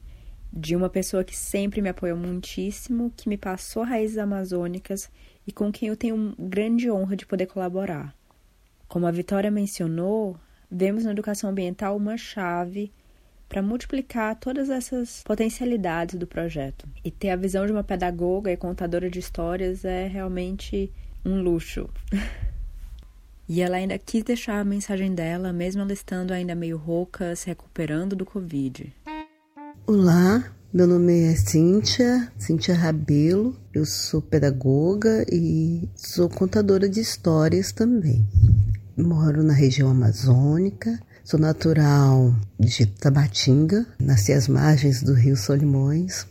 de 0.51 0.75
uma 0.75 0.89
pessoa 0.89 1.23
que 1.23 1.35
sempre 1.35 1.81
me 1.81 1.89
apoiou 1.89 2.17
muitíssimo, 2.17 3.13
que 3.15 3.29
me 3.29 3.37
passou 3.37 3.83
raízes 3.83 4.17
amazônicas 4.17 5.09
e 5.47 5.51
com 5.51 5.71
quem 5.71 5.89
eu 5.89 5.95
tenho 5.95 6.33
grande 6.37 6.89
honra 6.89 7.15
de 7.15 7.25
poder 7.25 7.45
colaborar. 7.45 8.15
Como 8.87 9.07
a 9.07 9.11
Vitória 9.11 9.51
mencionou, 9.51 10.37
vemos 10.69 11.03
na 11.03 11.11
educação 11.11 11.49
ambiental 11.49 11.95
uma 11.95 12.17
chave 12.17 12.91
para 13.47 13.61
multiplicar 13.61 14.35
todas 14.35 14.69
essas 14.69 15.21
potencialidades 15.23 16.15
do 16.15 16.27
projeto. 16.27 16.87
E 17.03 17.11
ter 17.11 17.29
a 17.29 17.35
visão 17.35 17.65
de 17.65 17.71
uma 17.71 17.83
pedagoga 17.83 18.51
e 18.51 18.57
contadora 18.57 19.09
de 19.09 19.19
histórias 19.19 19.85
é 19.85 20.07
realmente 20.07 20.91
um 21.23 21.41
luxo. 21.41 21.89
e 23.47 23.61
ela 23.61 23.77
ainda 23.77 23.97
quis 23.97 24.23
deixar 24.23 24.59
a 24.59 24.65
mensagem 24.65 25.13
dela, 25.13 25.53
mesmo 25.53 25.81
ela 25.81 25.93
estando 25.93 26.31
ainda 26.31 26.55
meio 26.55 26.77
rouca, 26.77 27.35
se 27.35 27.47
recuperando 27.47 28.15
do 28.15 28.25
Covid. 28.25 28.91
Olá, 29.87 30.51
meu 30.73 30.87
nome 30.87 31.31
é 31.31 31.35
Cíntia, 31.35 32.31
Cíntia 32.37 32.73
Rabelo, 32.75 33.55
eu 33.73 33.85
sou 33.85 34.21
pedagoga 34.21 35.23
e 35.31 35.87
sou 35.95 36.27
contadora 36.27 36.89
de 36.89 36.99
histórias 36.99 37.71
também. 37.71 38.27
Moro 38.97 39.43
na 39.43 39.51
região 39.51 39.89
amazônica, 39.89 40.97
sou 41.21 41.37
natural 41.37 42.33
de 42.57 42.85
Tabatinga, 42.85 43.85
nasci 43.99 44.31
às 44.31 44.47
margens 44.47 45.03
do 45.03 45.13
rio 45.13 45.35
Solimões 45.35 46.25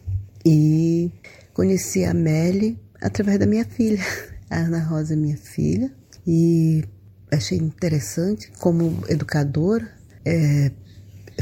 e 0.47 1.13
conheci 1.53 2.07
a 2.07 2.13
Amélie 2.13 2.79
através 3.03 3.39
da 3.39 3.47
minha 3.47 3.67
filha. 3.67 4.03
A 4.49 4.59
Ana 4.59 4.79
Rosa 4.79 5.17
minha 5.17 5.37
filha 5.37 5.91
e 6.27 6.85
achei 7.31 7.59
interessante 7.59 8.51
como 8.61 9.03
educadora. 9.09 9.91
É 10.25 10.71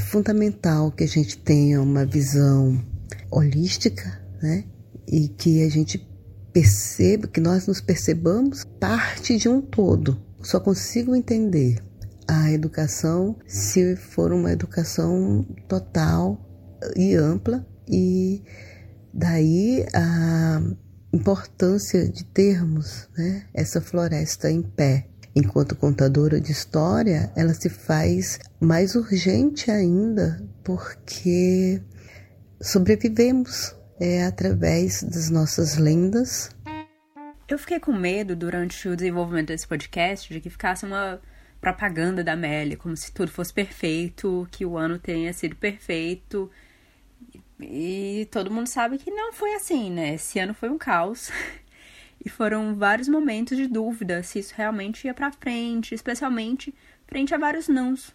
fundamental 0.01 0.91
que 0.91 1.05
a 1.05 1.09
gente 1.09 1.37
tenha 1.37 1.83
uma 1.83 2.07
visão 2.07 2.83
holística, 3.31 4.21
né? 4.41 4.65
E 5.07 5.29
que 5.29 5.63
a 5.63 5.69
gente 5.69 6.05
perceba, 6.53 7.27
que 7.27 7.41
nós 7.41 7.67
nos 7.67 7.81
percebamos 7.81 8.65
parte 8.81 9.37
de 9.37 9.49
um 9.49 9.61
todo. 9.61 10.21
Só 10.43 10.59
consigo 10.61 11.15
entender 11.15 11.79
a 12.27 12.51
educação 12.51 13.37
se 13.47 13.97
for 13.97 14.33
uma 14.33 14.53
educação 14.53 15.47
total 15.69 16.41
e 16.97 17.15
ampla 17.15 17.67
e 17.89 18.43
daí 19.13 19.87
a 19.95 20.63
importância 21.13 22.09
de 22.09 22.25
termos 22.25 23.09
né, 23.17 23.45
essa 23.53 23.81
floresta 23.81 24.51
em 24.51 24.63
pé. 24.63 25.09
Enquanto 25.35 25.77
contadora 25.77 26.41
de 26.41 26.53
história, 26.53 27.33
ela 27.35 27.55
se 27.55 27.71
faz 27.71 28.39
mais 28.61 28.95
urgente 28.95 29.71
ainda 29.71 30.43
porque 30.63 31.81
sobrevivemos 32.61 33.75
é, 33.99 34.25
através 34.25 35.03
das 35.03 35.31
nossas 35.31 35.77
lendas. 35.77 36.51
Eu 37.49 37.59
fiquei 37.59 37.81
com 37.81 37.93
medo 37.93 38.35
durante 38.37 38.89
o 38.89 38.97
desenvolvimento 38.97 39.49
desse 39.49 39.67
podcast 39.67 40.33
de 40.33 40.41
que 40.41 40.49
ficasse 40.49 40.85
uma 40.85 41.21
propaganda 41.61 42.25
da 42.25 42.35
Melly, 42.35 42.77
como 42.77 42.97
se 42.97 43.13
tudo 43.13 43.31
fosse 43.31 43.53
perfeito, 43.53 44.49
que 44.51 44.65
o 44.65 44.77
ano 44.77 44.99
tenha 44.99 45.33
sido 45.33 45.55
perfeito. 45.57 46.51
E 47.61 48.29
todo 48.31 48.51
mundo 48.51 48.67
sabe 48.67 48.99
que 48.99 49.11
não 49.11 49.33
foi 49.33 49.55
assim, 49.55 49.91
né? 49.91 50.15
Esse 50.15 50.39
ano 50.39 50.55
foi 50.55 50.69
um 50.69 50.79
caos. 50.79 51.31
E 52.25 52.29
foram 52.29 52.77
vários 52.77 53.09
momentos 53.09 53.59
de 53.59 53.67
dúvida 53.67 54.23
se 54.23 54.39
isso 54.39 54.55
realmente 54.57 55.09
ia 55.09 55.13
para 55.13 55.33
frente, 55.33 55.93
especialmente 55.93 56.73
frente 57.05 57.35
a 57.35 57.39
vários 57.39 57.67
nãos, 57.67 58.15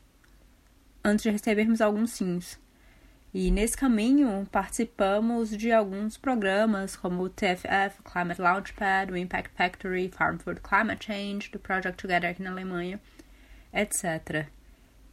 antes 1.03 1.23
de 1.23 1.29
recebermos 1.29 1.81
alguns 1.81 2.11
sims. 2.11 2.57
E 3.33 3.51
nesse 3.51 3.75
caminho 3.75 4.47
participamos 4.51 5.49
de 5.49 5.71
alguns 5.71 6.17
programas 6.17 6.95
como 6.95 7.23
o 7.23 7.29
TFF, 7.29 8.01
Climate 8.03 8.41
Launchpad, 8.41 9.11
o 9.11 9.17
Impact 9.17 9.51
Factory, 9.53 10.09
Farm 10.09 10.37
Food 10.37 10.61
Climate 10.61 11.05
Change, 11.05 11.51
do 11.51 11.59
Project 11.59 12.01
Together 12.01 12.31
aqui 12.31 12.41
na 12.41 12.51
Alemanha, 12.51 12.99
etc. 13.73 14.47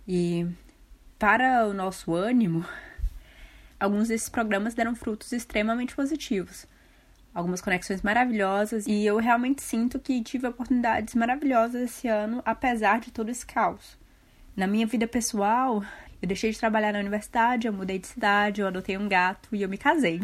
E 0.07 0.47
para 1.19 1.67
o 1.67 1.75
nosso 1.75 2.15
ânimo, 2.15 2.65
alguns 3.81 4.09
desses 4.09 4.29
programas 4.29 4.75
deram 4.75 4.95
frutos 4.95 5.33
extremamente 5.33 5.95
positivos. 5.95 6.67
Algumas 7.35 7.61
conexões 7.61 8.01
maravilhosas 8.01 8.87
e 8.87 9.05
eu 9.05 9.17
realmente 9.17 9.61
sinto 9.61 9.99
que 9.99 10.23
tive 10.23 10.47
oportunidades 10.47 11.17
maravilhosas 11.17 11.83
esse 11.83 12.07
ano, 12.07 12.41
apesar 12.45 13.01
de 13.01 13.11
todo 13.11 13.29
esse 13.29 13.45
caos. 13.45 13.99
Na 14.55 14.69
minha 14.69 14.87
vida 14.87 15.09
pessoal, 15.09 15.83
eu 16.21 16.29
deixei 16.29 16.51
de 16.51 16.59
trabalhar 16.59 16.93
na 16.93 16.99
universidade, 17.01 17.67
eu 17.67 17.73
mudei 17.73 17.99
de 17.99 18.07
cidade, 18.07 18.61
eu 18.61 18.67
adotei 18.67 18.97
um 18.97 19.09
gato 19.09 19.49
e 19.53 19.63
eu 19.63 19.69
me 19.69 19.79
casei. 19.79 20.21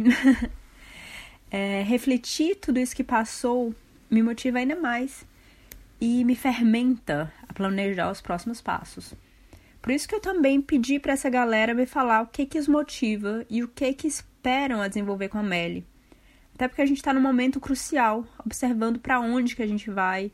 é, 1.51 1.83
refletir 1.83 2.57
tudo 2.57 2.79
isso 2.79 2.95
que 2.95 3.05
passou 3.05 3.75
me 4.11 4.23
motiva 4.23 4.59
ainda 4.59 4.77
mais 4.77 5.25
e 6.01 6.25
me 6.25 6.35
fermenta 6.35 7.33
a 7.47 7.53
planejar 7.53 8.11
os 8.11 8.21
próximos 8.21 8.61
passos. 8.61 9.15
Por 9.83 9.93
isso 9.93 10.09
que 10.09 10.15
eu 10.15 10.21
também 10.21 10.61
pedi 10.61 10.99
para 10.99 11.13
essa 11.13 11.31
galera 11.31 11.75
me 11.75 11.87
falar 11.87 12.23
o 12.23 12.27
que 12.27 12.45
que 12.47 12.59
os 12.59 12.69
motiva 12.69 13.45
e 13.49 13.63
o 13.63 13.69
que 13.69 13.93
que 13.95 14.07
esperam 14.07 14.81
a 14.81 14.89
desenvolver 14.89 15.29
com 15.29 15.39
a 15.39 15.43
Melly. 15.43 15.87
Até 16.55 16.69
porque 16.69 16.83
a 16.83 16.87
gente 16.87 16.99
está 16.99 17.15
num 17.15 17.23
momento 17.23 17.59
crucial, 17.59 18.27
observando 18.45 19.01
para 19.01 19.21
onde 19.21 19.57
que 19.57 19.63
a 19.63 19.67
gente 19.67 19.91
vai, 19.91 20.31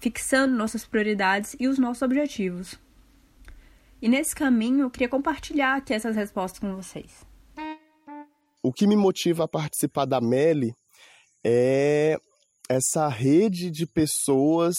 fixando 0.00 0.54
nossas 0.54 0.84
prioridades 0.84 1.56
e 1.58 1.66
os 1.66 1.78
nossos 1.78 2.02
objetivos. 2.02 2.78
E 4.00 4.08
nesse 4.08 4.34
caminho, 4.34 4.82
eu 4.82 4.90
queria 4.90 5.08
compartilhar 5.08 5.76
aqui 5.76 5.92
essas 5.92 6.14
respostas 6.14 6.60
com 6.60 6.74
vocês. 6.76 7.26
O 8.62 8.72
que 8.72 8.86
me 8.86 8.96
motiva 8.96 9.44
a 9.44 9.48
participar 9.48 10.04
da 10.04 10.20
Meli 10.20 10.72
é 11.44 12.16
essa 12.68 13.08
rede 13.08 13.70
de 13.70 13.86
pessoas 13.86 14.76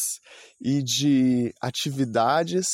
e 0.61 0.81
de 0.81 1.53
atividades 1.61 2.67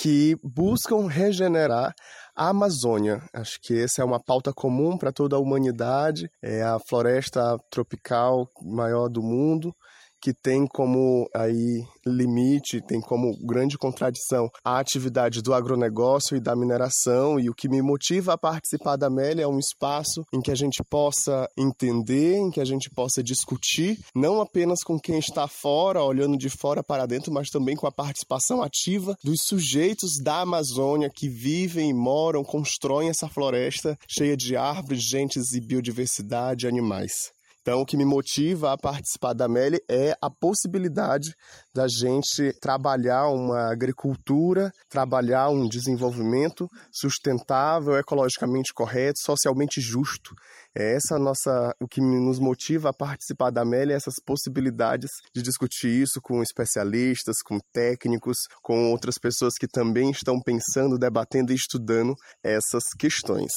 que 0.00 0.36
buscam 0.42 1.06
regenerar 1.06 1.94
a 2.36 2.48
Amazônia. 2.48 3.22
Acho 3.32 3.58
que 3.62 3.78
essa 3.78 4.02
é 4.02 4.04
uma 4.04 4.22
pauta 4.22 4.52
comum 4.52 4.98
para 4.98 5.12
toda 5.12 5.36
a 5.36 5.40
humanidade. 5.40 6.28
É 6.42 6.62
a 6.62 6.78
floresta 6.86 7.56
tropical 7.70 8.46
maior 8.62 9.08
do 9.08 9.22
mundo 9.22 9.74
que 10.22 10.32
tem 10.32 10.68
como 10.68 11.28
aí 11.34 11.84
limite, 12.06 12.80
tem 12.80 13.00
como 13.00 13.36
grande 13.44 13.76
contradição 13.76 14.48
a 14.64 14.78
atividade 14.78 15.42
do 15.42 15.52
agronegócio 15.52 16.36
e 16.36 16.40
da 16.40 16.54
mineração 16.54 17.40
e 17.40 17.50
o 17.50 17.54
que 17.54 17.68
me 17.68 17.82
motiva 17.82 18.34
a 18.34 18.38
participar 18.38 18.96
da 18.96 19.08
Amélia 19.08 19.42
é 19.42 19.48
um 19.48 19.58
espaço 19.58 20.24
em 20.32 20.40
que 20.40 20.52
a 20.52 20.54
gente 20.54 20.82
possa 20.88 21.48
entender, 21.56 22.36
em 22.36 22.50
que 22.50 22.60
a 22.60 22.64
gente 22.64 22.88
possa 22.88 23.22
discutir, 23.22 23.98
não 24.14 24.40
apenas 24.40 24.84
com 24.84 24.98
quem 24.98 25.18
está 25.18 25.48
fora, 25.48 26.02
olhando 26.02 26.36
de 26.36 26.48
fora 26.48 26.84
para 26.84 27.06
dentro, 27.06 27.32
mas 27.32 27.48
também 27.48 27.74
com 27.74 27.88
a 27.88 27.92
participação 27.92 28.62
ativa 28.62 29.16
dos 29.24 29.42
sujeitos 29.42 30.22
da 30.22 30.40
Amazônia 30.40 31.10
que 31.10 31.28
vivem 31.28 31.90
e 31.90 31.94
moram, 31.94 32.44
constroem 32.44 33.08
essa 33.08 33.28
floresta 33.28 33.98
cheia 34.08 34.36
de 34.36 34.56
árvores, 34.56 35.02
gentes 35.02 35.52
e 35.52 35.60
biodiversidade, 35.60 36.68
animais. 36.68 37.32
Então, 37.62 37.80
o 37.80 37.86
que 37.86 37.96
me 37.96 38.04
motiva 38.04 38.72
a 38.72 38.76
participar 38.76 39.34
da 39.34 39.48
MELI 39.48 39.80
é 39.88 40.16
a 40.20 40.28
possibilidade 40.28 41.32
da 41.72 41.86
gente 41.86 42.52
trabalhar 42.60 43.28
uma 43.28 43.70
agricultura, 43.70 44.72
trabalhar 44.90 45.48
um 45.48 45.68
desenvolvimento 45.68 46.68
sustentável, 46.92 47.96
ecologicamente 47.96 48.74
correto, 48.74 49.20
socialmente 49.20 49.80
justo. 49.80 50.34
É 50.76 50.96
essa 50.96 51.20
nossa, 51.20 51.72
o 51.80 51.86
que 51.86 52.00
nos 52.00 52.40
motiva 52.40 52.90
a 52.90 52.92
participar 52.92 53.50
da 53.50 53.64
MELI, 53.64 53.92
é 53.92 53.96
essas 53.96 54.14
possibilidades 54.26 55.10
de 55.32 55.40
discutir 55.40 56.02
isso 56.02 56.20
com 56.20 56.42
especialistas, 56.42 57.36
com 57.44 57.60
técnicos, 57.72 58.38
com 58.60 58.90
outras 58.90 59.14
pessoas 59.22 59.54
que 59.56 59.68
também 59.68 60.10
estão 60.10 60.40
pensando, 60.40 60.98
debatendo 60.98 61.52
e 61.52 61.54
estudando 61.54 62.16
essas 62.42 62.82
questões. 62.98 63.52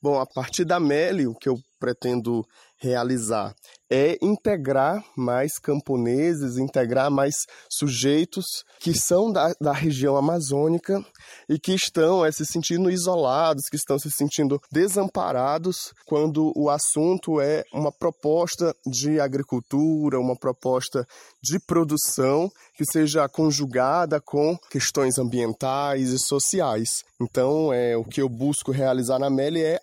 Bom, 0.00 0.20
a 0.20 0.26
partir 0.26 0.64
da 0.64 0.78
MELI, 0.78 1.26
o 1.26 1.34
que 1.34 1.48
eu 1.48 1.56
pretendo 1.82 2.46
realizar 2.76 3.52
é 3.90 4.16
integrar 4.22 5.04
mais 5.14 5.58
camponeses, 5.58 6.56
integrar 6.56 7.10
mais 7.10 7.34
sujeitos 7.68 8.44
que 8.80 8.94
são 8.94 9.30
da, 9.30 9.52
da 9.60 9.72
região 9.72 10.16
amazônica 10.16 11.04
e 11.46 11.58
que 11.58 11.74
estão 11.74 12.24
é, 12.24 12.32
se 12.32 12.46
sentindo 12.46 12.90
isolados, 12.90 13.64
que 13.68 13.76
estão 13.76 13.98
se 13.98 14.10
sentindo 14.10 14.58
desamparados 14.72 15.92
quando 16.06 16.52
o 16.56 16.70
assunto 16.70 17.38
é 17.38 17.64
uma 17.74 17.92
proposta 17.92 18.74
de 18.86 19.20
agricultura, 19.20 20.18
uma 20.18 20.36
proposta 20.36 21.06
de 21.42 21.58
produção 21.60 22.50
que 22.74 22.84
seja 22.90 23.28
conjugada 23.28 24.22
com 24.22 24.56
questões 24.70 25.18
ambientais 25.18 26.08
e 26.08 26.18
sociais. 26.18 26.88
Então, 27.20 27.72
é, 27.74 27.94
o 27.94 28.04
que 28.04 28.22
eu 28.22 28.28
busco 28.28 28.72
realizar 28.72 29.18
na 29.18 29.28
Meli 29.28 29.62
é 29.62 29.78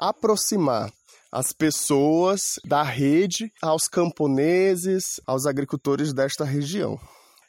aproximar 0.00 0.90
as 1.32 1.50
pessoas 1.50 2.40
da 2.62 2.82
rede 2.82 3.50
aos 3.62 3.88
camponeses, 3.88 5.02
aos 5.26 5.46
agricultores 5.46 6.12
desta 6.12 6.44
região. 6.44 7.00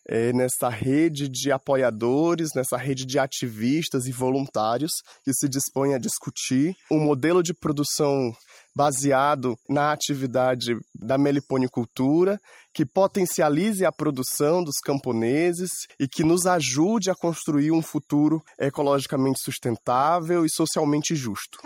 É 0.07 0.33
nessa 0.33 0.69
rede 0.69 1.29
de 1.29 1.51
apoiadores, 1.51 2.49
nessa 2.55 2.77
rede 2.77 3.05
de 3.05 3.19
ativistas 3.19 4.05
e 4.05 4.11
voluntários 4.11 4.91
que 5.23 5.33
se 5.33 5.47
dispõe 5.47 5.93
a 5.93 5.97
discutir 5.97 6.75
um 6.91 6.99
modelo 6.99 7.41
de 7.43 7.53
produção 7.53 8.33
baseado 8.75 9.55
na 9.69 9.91
atividade 9.91 10.75
da 10.95 11.17
meliponicultura, 11.17 12.39
que 12.73 12.85
potencialize 12.85 13.85
a 13.85 13.91
produção 13.91 14.63
dos 14.63 14.77
camponeses 14.83 15.69
e 15.99 16.07
que 16.07 16.23
nos 16.23 16.45
ajude 16.45 17.09
a 17.09 17.15
construir 17.15 17.71
um 17.71 17.81
futuro 17.81 18.41
ecologicamente 18.59 19.39
sustentável 19.41 20.45
e 20.45 20.49
socialmente 20.49 21.15
justo. 21.15 21.59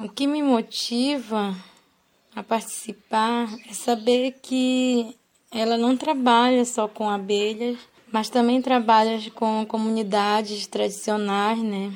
O 0.00 0.08
que 0.08 0.26
me 0.26 0.42
motiva 0.42 1.54
a 2.34 2.42
participar 2.42 3.46
é 3.68 3.74
saber 3.74 4.38
que 4.42 5.14
ela 5.50 5.76
não 5.76 5.96
trabalha 5.96 6.64
só 6.64 6.88
com 6.88 7.10
abelhas, 7.10 7.76
mas 8.10 8.30
também 8.30 8.62
trabalha 8.62 9.18
com 9.32 9.66
comunidades 9.66 10.66
tradicionais, 10.66 11.58
né? 11.58 11.92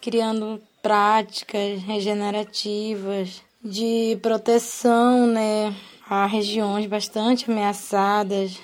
Criando 0.00 0.62
práticas 0.80 1.82
regenerativas 1.82 3.42
de 3.62 4.16
proteção, 4.22 5.26
né, 5.26 5.74
a 6.08 6.26
regiões 6.26 6.86
bastante 6.86 7.50
ameaçadas. 7.50 8.56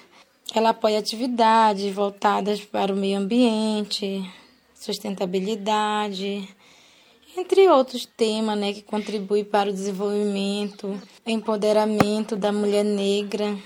Ela 0.55 0.71
apoia 0.71 1.01
atividades 1.01 1.93
voltadas 1.93 2.61
para 2.65 2.93
o 2.93 2.97
meio 2.97 3.19
ambiente, 3.19 4.25
sustentabilidade, 4.73 6.49
entre 7.37 7.69
outros 7.69 8.07
temas 8.07 8.59
né, 8.59 8.73
que 8.73 8.83
contribuem 8.83 9.45
para 9.45 9.71
o 9.71 9.73
desenvolvimento, 9.73 11.01
empoderamento 11.27 12.37
da 12.37 12.53
mulher 12.53 12.85
negra 12.85 13.57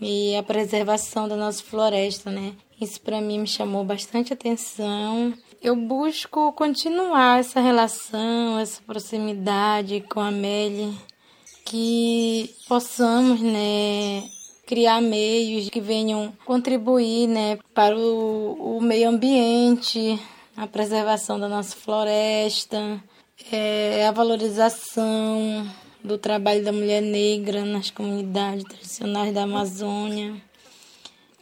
e 0.00 0.36
a 0.36 0.42
preservação 0.42 1.28
da 1.28 1.36
nossa 1.36 1.62
floresta, 1.62 2.30
né? 2.30 2.54
Isso 2.80 3.00
para 3.00 3.20
mim 3.20 3.40
me 3.40 3.46
chamou 3.46 3.84
bastante 3.84 4.32
atenção. 4.32 5.32
Eu 5.62 5.74
busco 5.74 6.52
continuar 6.52 7.40
essa 7.40 7.60
relação, 7.60 8.58
essa 8.58 8.82
proximidade 8.82 10.02
com 10.02 10.20
a 10.20 10.28
Amélie, 10.28 10.94
que 11.64 12.54
possamos, 12.68 13.40
né, 13.40 14.22
criar 14.66 15.00
meios 15.00 15.70
que 15.70 15.80
venham 15.80 16.32
contribuir, 16.44 17.26
né, 17.26 17.58
para 17.72 17.96
o, 17.96 18.76
o 18.76 18.80
meio 18.82 19.08
ambiente, 19.08 20.20
a 20.56 20.66
preservação 20.66 21.38
da 21.38 21.48
nossa 21.48 21.76
floresta, 21.76 23.02
é, 23.52 24.06
a 24.06 24.10
valorização 24.10 25.70
do 26.02 26.16
trabalho 26.16 26.64
da 26.64 26.72
mulher 26.72 27.02
negra 27.02 27.62
nas 27.64 27.90
comunidades 27.90 28.64
tradicionais 28.64 29.34
da 29.34 29.42
Amazônia. 29.42 30.40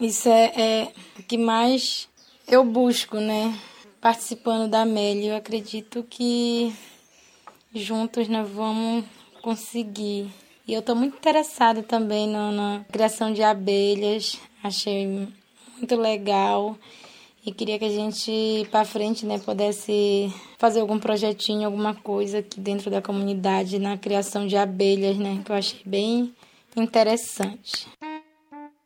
Isso 0.00 0.29
é, 0.29 0.53
é 0.57 0.92
o 1.16 1.22
que 1.22 1.38
mais 1.38 2.09
eu 2.48 2.64
busco, 2.64 3.18
né? 3.18 3.57
Participando 4.00 4.68
da 4.68 4.83
Amélia, 4.83 5.31
eu 5.31 5.37
acredito 5.37 6.05
que 6.11 6.74
juntos 7.72 8.27
nós 8.27 8.50
vamos 8.50 9.05
conseguir. 9.40 10.29
E 10.66 10.72
eu 10.74 10.81
estou 10.81 10.96
muito 10.96 11.16
interessada 11.16 11.83
também 11.83 12.27
na 12.27 12.85
criação 12.90 13.33
de 13.33 13.42
abelhas, 13.42 14.40
achei 14.62 15.07
muito 15.79 15.94
legal 15.94 16.77
e 17.47 17.53
queria 17.53 17.79
que 17.79 17.85
a 17.85 17.91
gente 17.91 18.67
para 18.71 18.85
frente, 18.85 19.27
né, 19.27 19.39
pudesse 19.39 20.33
fazer 20.59 20.81
algum 20.81 20.99
projetinho, 20.99 21.67
alguma 21.67 21.95
coisa 21.95 22.39
aqui 22.39 22.59
dentro 22.59 22.91
da 22.91 23.03
comunidade 23.03 23.79
na 23.79 23.99
criação 23.99 24.47
de 24.47 24.57
abelhas, 24.57 25.19
né, 25.19 25.43
que 25.45 25.53
eu 25.53 25.57
achei 25.57 25.81
bem 25.85 26.35
interessante. 26.77 27.87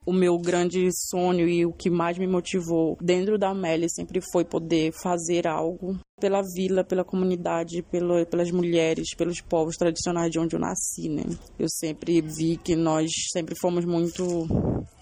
O 0.05 0.13
meu 0.13 0.39
grande 0.39 0.89
sonho 1.11 1.47
e 1.47 1.67
o 1.67 1.73
que 1.73 1.91
mais 1.91 2.17
me 2.17 2.27
motivou 2.27 2.97
dentro 2.99 3.39
da 3.39 3.51
Amélia 3.51 3.89
sempre 3.91 4.23
foi 4.33 4.43
poder 4.43 4.91
fazer 4.91 5.47
algo 5.47 5.99
pela 6.19 6.41
vila, 6.41 6.83
pela 6.83 7.05
comunidade, 7.05 7.83
pelo, 7.83 8.25
pelas 8.25 8.51
mulheres, 8.51 9.15
pelos 9.15 9.43
povos 9.43 9.77
tradicionais 9.77 10.31
de 10.31 10.39
onde 10.39 10.57
eu 10.57 10.61
nasci, 10.61 11.11
né? 11.11 11.25
Eu 11.59 11.69
sempre 11.69 12.23
vi 12.23 12.57
que 12.57 12.75
nós 12.75 13.11
sempre 13.31 13.55
fomos 13.61 13.85
muito 13.85 14.49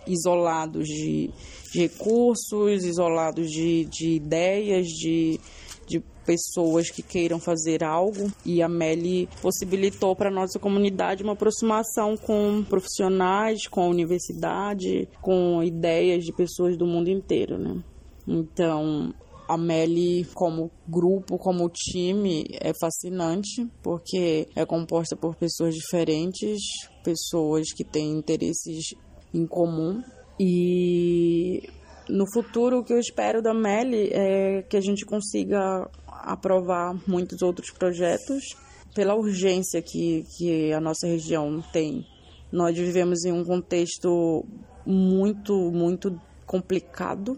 isolados 0.06 0.86
de, 0.86 1.30
de 1.72 1.80
recursos, 1.80 2.84
isolados 2.84 3.50
de, 3.50 3.84
de 3.86 4.10
ideias, 4.10 4.86
de, 4.86 5.40
de 5.86 6.00
pessoas 6.24 6.90
que 6.90 7.02
queiram 7.02 7.38
fazer 7.38 7.84
algo 7.84 8.30
e 8.44 8.60
a 8.60 8.68
Meli 8.68 9.28
possibilitou 9.40 10.14
para 10.16 10.30
nossa 10.30 10.58
comunidade 10.58 11.22
uma 11.22 11.34
aproximação 11.34 12.16
com 12.16 12.64
profissionais, 12.68 13.66
com 13.68 13.82
a 13.82 13.88
universidade, 13.88 15.08
com 15.22 15.62
ideias 15.62 16.24
de 16.24 16.32
pessoas 16.32 16.76
do 16.76 16.86
mundo 16.86 17.08
inteiro, 17.08 17.56
né? 17.56 17.82
Então, 18.26 19.14
a 19.48 19.56
Meli 19.56 20.24
como 20.34 20.70
grupo, 20.88 21.38
como 21.38 21.70
time 21.70 22.44
é 22.60 22.72
fascinante 22.74 23.64
porque 23.82 24.48
é 24.56 24.66
composta 24.66 25.16
por 25.16 25.36
pessoas 25.36 25.74
diferentes, 25.74 26.60
pessoas 27.04 27.72
que 27.72 27.84
têm 27.84 28.10
interesses 28.10 28.94
em 29.32 29.46
comum 29.46 30.02
e 30.38 31.68
no 32.08 32.26
futuro 32.30 32.78
o 32.78 32.84
que 32.84 32.92
eu 32.92 32.98
espero 32.98 33.42
da 33.42 33.52
Meli 33.52 34.10
é 34.12 34.62
que 34.62 34.76
a 34.76 34.80
gente 34.80 35.04
consiga 35.04 35.88
aprovar 36.06 36.94
muitos 37.06 37.42
outros 37.42 37.70
projetos 37.70 38.54
pela 38.94 39.14
urgência 39.14 39.82
que, 39.82 40.24
que 40.36 40.72
a 40.72 40.80
nossa 40.80 41.06
região 41.06 41.62
tem. 41.72 42.06
Nós 42.50 42.76
vivemos 42.76 43.24
em 43.24 43.32
um 43.32 43.44
contexto 43.44 44.44
muito, 44.86 45.70
muito 45.70 46.18
complicado, 46.46 47.36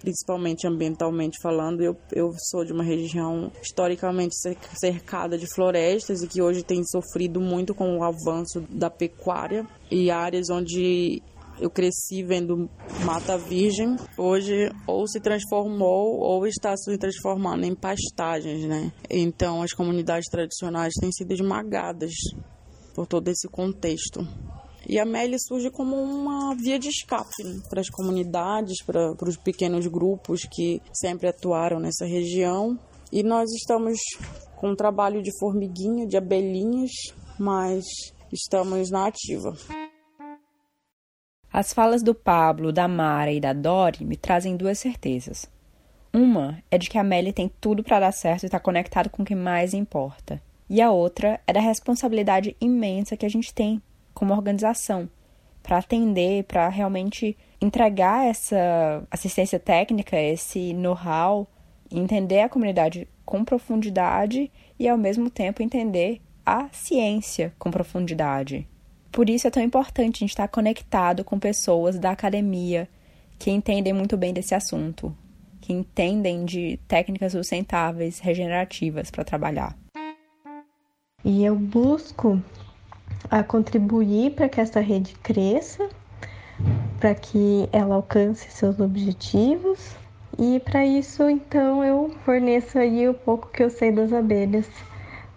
principalmente 0.00 0.66
ambientalmente 0.66 1.38
falando. 1.42 1.82
Eu, 1.82 1.96
eu 2.12 2.32
sou 2.50 2.64
de 2.64 2.72
uma 2.72 2.84
região 2.84 3.50
historicamente 3.62 4.34
cercada 4.78 5.36
de 5.36 5.46
florestas 5.54 6.22
e 6.22 6.28
que 6.28 6.42
hoje 6.42 6.62
tem 6.62 6.82
sofrido 6.84 7.40
muito 7.40 7.74
com 7.74 7.98
o 7.98 8.04
avanço 8.04 8.60
da 8.68 8.90
pecuária 8.90 9.66
e 9.90 10.10
áreas 10.10 10.50
onde 10.50 11.22
eu 11.60 11.70
cresci 11.70 12.22
vendo 12.22 12.70
mata 13.04 13.36
virgem, 13.36 13.96
hoje 14.16 14.70
ou 14.86 15.06
se 15.08 15.20
transformou 15.20 16.20
ou 16.20 16.46
está 16.46 16.76
se 16.76 16.96
transformando 16.96 17.64
em 17.64 17.74
pastagens, 17.74 18.64
né? 18.64 18.92
Então 19.10 19.62
as 19.62 19.72
comunidades 19.72 20.28
tradicionais 20.30 20.94
têm 21.00 21.10
sido 21.10 21.32
esmagadas 21.32 22.12
por 22.94 23.06
todo 23.06 23.28
esse 23.28 23.48
contexto. 23.48 24.26
E 24.88 24.98
a 24.98 25.04
MELI 25.04 25.36
surge 25.38 25.70
como 25.70 25.96
uma 25.96 26.54
via 26.54 26.78
de 26.78 26.88
escape 26.88 27.44
né? 27.44 27.60
para 27.68 27.82
as 27.82 27.90
comunidades, 27.90 28.82
para, 28.82 29.12
os 29.22 29.36
pequenos 29.36 29.86
grupos 29.86 30.46
que 30.50 30.80
sempre 30.94 31.28
atuaram 31.28 31.78
nessa 31.78 32.06
região. 32.06 32.78
E 33.12 33.22
nós 33.22 33.50
estamos 33.52 33.98
com 34.56 34.70
um 34.70 34.74
trabalho 34.74 35.22
de 35.22 35.30
formiguinha, 35.38 36.06
de 36.06 36.16
abelhinhas, 36.16 36.90
mas 37.38 37.84
estamos 38.32 38.90
na 38.90 39.06
ativa. 39.06 39.54
As 41.52 41.74
falas 41.74 42.02
do 42.02 42.14
Pablo, 42.14 42.72
da 42.72 42.88
Mara 42.88 43.30
e 43.30 43.40
da 43.40 43.52
Dori 43.52 44.06
me 44.06 44.16
trazem 44.16 44.56
duas 44.56 44.78
certezas. 44.78 45.46
Uma 46.14 46.62
é 46.70 46.78
de 46.78 46.88
que 46.88 46.96
a 46.96 47.04
Melly 47.04 47.34
tem 47.34 47.50
tudo 47.60 47.84
para 47.84 48.00
dar 48.00 48.12
certo 48.12 48.44
e 48.44 48.46
está 48.46 48.58
conectado 48.58 49.10
com 49.10 49.22
o 49.22 49.26
que 49.26 49.34
mais 49.34 49.74
importa. 49.74 50.42
E 50.68 50.80
a 50.80 50.90
outra 50.90 51.40
é 51.46 51.52
da 51.52 51.60
responsabilidade 51.60 52.56
imensa 52.58 53.16
que 53.16 53.26
a 53.26 53.30
gente 53.30 53.52
tem 53.52 53.82
como 54.18 54.34
organização 54.34 55.08
para 55.62 55.78
atender, 55.78 56.42
para 56.42 56.68
realmente 56.68 57.38
entregar 57.60 58.26
essa 58.26 59.06
assistência 59.08 59.60
técnica, 59.60 60.20
esse 60.20 60.72
know-how, 60.72 61.46
entender 61.88 62.40
a 62.40 62.48
comunidade 62.48 63.06
com 63.24 63.44
profundidade 63.44 64.50
e 64.76 64.88
ao 64.88 64.98
mesmo 64.98 65.30
tempo 65.30 65.62
entender 65.62 66.20
a 66.44 66.68
ciência 66.72 67.54
com 67.60 67.70
profundidade. 67.70 68.66
Por 69.12 69.30
isso 69.30 69.46
é 69.46 69.50
tão 69.50 69.62
importante 69.62 70.16
a 70.16 70.20
gente 70.20 70.30
estar 70.30 70.48
conectado 70.48 71.22
com 71.22 71.38
pessoas 71.38 71.96
da 71.96 72.10
academia 72.10 72.88
que 73.38 73.52
entendem 73.52 73.92
muito 73.92 74.16
bem 74.16 74.32
desse 74.32 74.52
assunto, 74.52 75.16
que 75.60 75.72
entendem 75.72 76.44
de 76.44 76.76
técnicas 76.88 77.32
sustentáveis, 77.32 78.18
regenerativas 78.18 79.12
para 79.12 79.22
trabalhar. 79.22 79.78
E 81.24 81.44
eu 81.44 81.54
busco 81.54 82.42
a 83.30 83.42
contribuir 83.42 84.32
para 84.32 84.48
que 84.48 84.60
essa 84.60 84.80
rede 84.80 85.14
cresça, 85.22 85.88
para 86.98 87.14
que 87.14 87.68
ela 87.72 87.94
alcance 87.94 88.50
seus 88.50 88.80
objetivos. 88.80 89.96
E 90.38 90.60
para 90.60 90.86
isso, 90.86 91.28
então, 91.28 91.82
eu 91.82 92.14
forneço 92.24 92.78
aí 92.78 93.08
o 93.08 93.14
pouco 93.14 93.48
que 93.48 93.62
eu 93.62 93.70
sei 93.70 93.90
das 93.90 94.12
abelhas, 94.12 94.66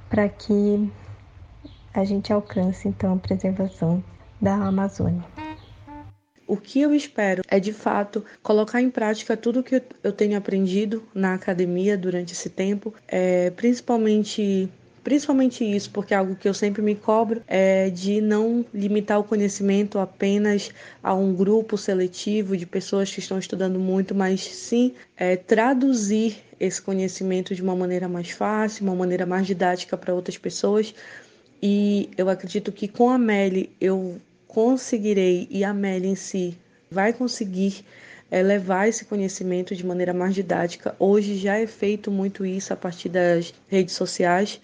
para 0.10 0.30
que 0.30 0.92
a 1.94 2.04
gente 2.04 2.32
alcance 2.32 2.88
então 2.88 3.14
a 3.14 3.18
preservação 3.18 4.04
da 4.40 4.56
Amazônia. 4.56 5.24
O 6.48 6.58
que 6.58 6.82
eu 6.82 6.94
espero 6.94 7.42
é 7.48 7.60
de 7.60 7.72
fato 7.72 8.26
colocar 8.44 8.82
em 8.82 8.90
prática 8.90 9.38
tudo 9.38 9.64
que 9.64 9.82
eu 10.04 10.12
tenho 10.12 10.38
aprendido 10.38 11.02
na 11.14 11.34
academia 11.34 11.98
durante 11.98 12.34
esse 12.34 12.50
tempo, 12.50 12.94
é, 13.08 13.52
principalmente 13.52 14.70
Principalmente 15.04 15.64
isso, 15.64 15.90
porque 15.90 16.14
é 16.14 16.18
algo 16.18 16.36
que 16.36 16.48
eu 16.48 16.54
sempre 16.54 16.82
me 16.82 16.94
cobro 16.94 17.42
é 17.48 17.90
de 17.90 18.22
não 18.22 18.64
limitar 18.72 19.20
o 19.20 19.24
conhecimento 19.24 19.98
apenas 19.98 20.70
a 21.02 21.14
um 21.16 21.34
grupo 21.34 21.76
seletivo 21.76 22.56
de 22.56 22.68
pessoas 22.68 23.12
que 23.12 23.20
estão 23.20 23.40
estudando 23.40 23.80
muito, 23.80 24.14
mas 24.14 24.42
sim 24.42 24.94
é, 25.18 25.36
traduzir 25.36 26.38
esse 26.60 26.80
conhecimento 26.80 27.56
de 27.56 27.64
uma 27.64 27.76
maneira 27.76 28.08
mais 28.08 28.30
fácil, 28.30 28.84
uma 28.84 28.96
maneira 28.96 29.26
mais 29.26 29.48
didática 29.48 29.98
para 29.98 30.14
outras 30.14 30.38
pessoas, 30.38 30.94
e 31.62 32.10
eu 32.16 32.30
acredito 32.30 32.72
que 32.72 32.88
com 32.88 33.10
a 33.10 33.18
Meli 33.18 33.72
eu 33.82 34.22
conseguirei, 34.48 35.48
e 35.50 35.64
a 35.64 35.74
Meli 35.74 36.10
em 36.10 36.16
si 36.16 36.56
vai 36.92 37.12
conseguir 37.12 37.84
é, 38.30 38.44
levar 38.44 38.88
esse 38.88 39.06
conhecimento 39.06 39.76
de 39.76 39.86
maneira 39.86 40.14
mais 40.14 40.36
didática. 40.36 40.96
Hoje 41.00 41.38
já 41.38 41.58
é 41.58 41.66
feito 41.66 42.12
muito 42.12 42.46
isso 42.46 42.72
a 42.72 42.76
partir 42.76 43.10
das 43.10 43.52
redes 43.68 43.96
sociais, 43.96 44.62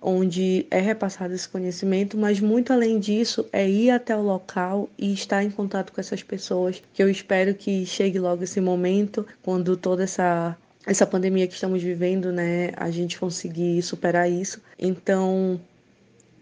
onde 0.00 0.66
é 0.70 0.80
repassado 0.80 1.34
esse 1.34 1.48
conhecimento, 1.48 2.16
mas 2.16 2.40
muito 2.40 2.72
além 2.72 2.98
disso 2.98 3.46
é 3.52 3.68
ir 3.68 3.90
até 3.90 4.16
o 4.16 4.22
local 4.22 4.88
e 4.98 5.12
estar 5.12 5.42
em 5.42 5.50
contato 5.50 5.92
com 5.92 6.00
essas 6.00 6.22
pessoas, 6.22 6.82
que 6.92 7.02
eu 7.02 7.10
espero 7.10 7.54
que 7.54 7.84
chegue 7.84 8.18
logo 8.18 8.44
esse 8.44 8.60
momento, 8.60 9.26
quando 9.42 9.76
toda 9.76 10.04
essa 10.04 10.56
essa 10.86 11.06
pandemia 11.06 11.46
que 11.46 11.52
estamos 11.52 11.82
vivendo, 11.82 12.32
né, 12.32 12.72
a 12.74 12.90
gente 12.90 13.18
conseguir 13.18 13.82
superar 13.82 14.30
isso. 14.30 14.58
Então, 14.78 15.60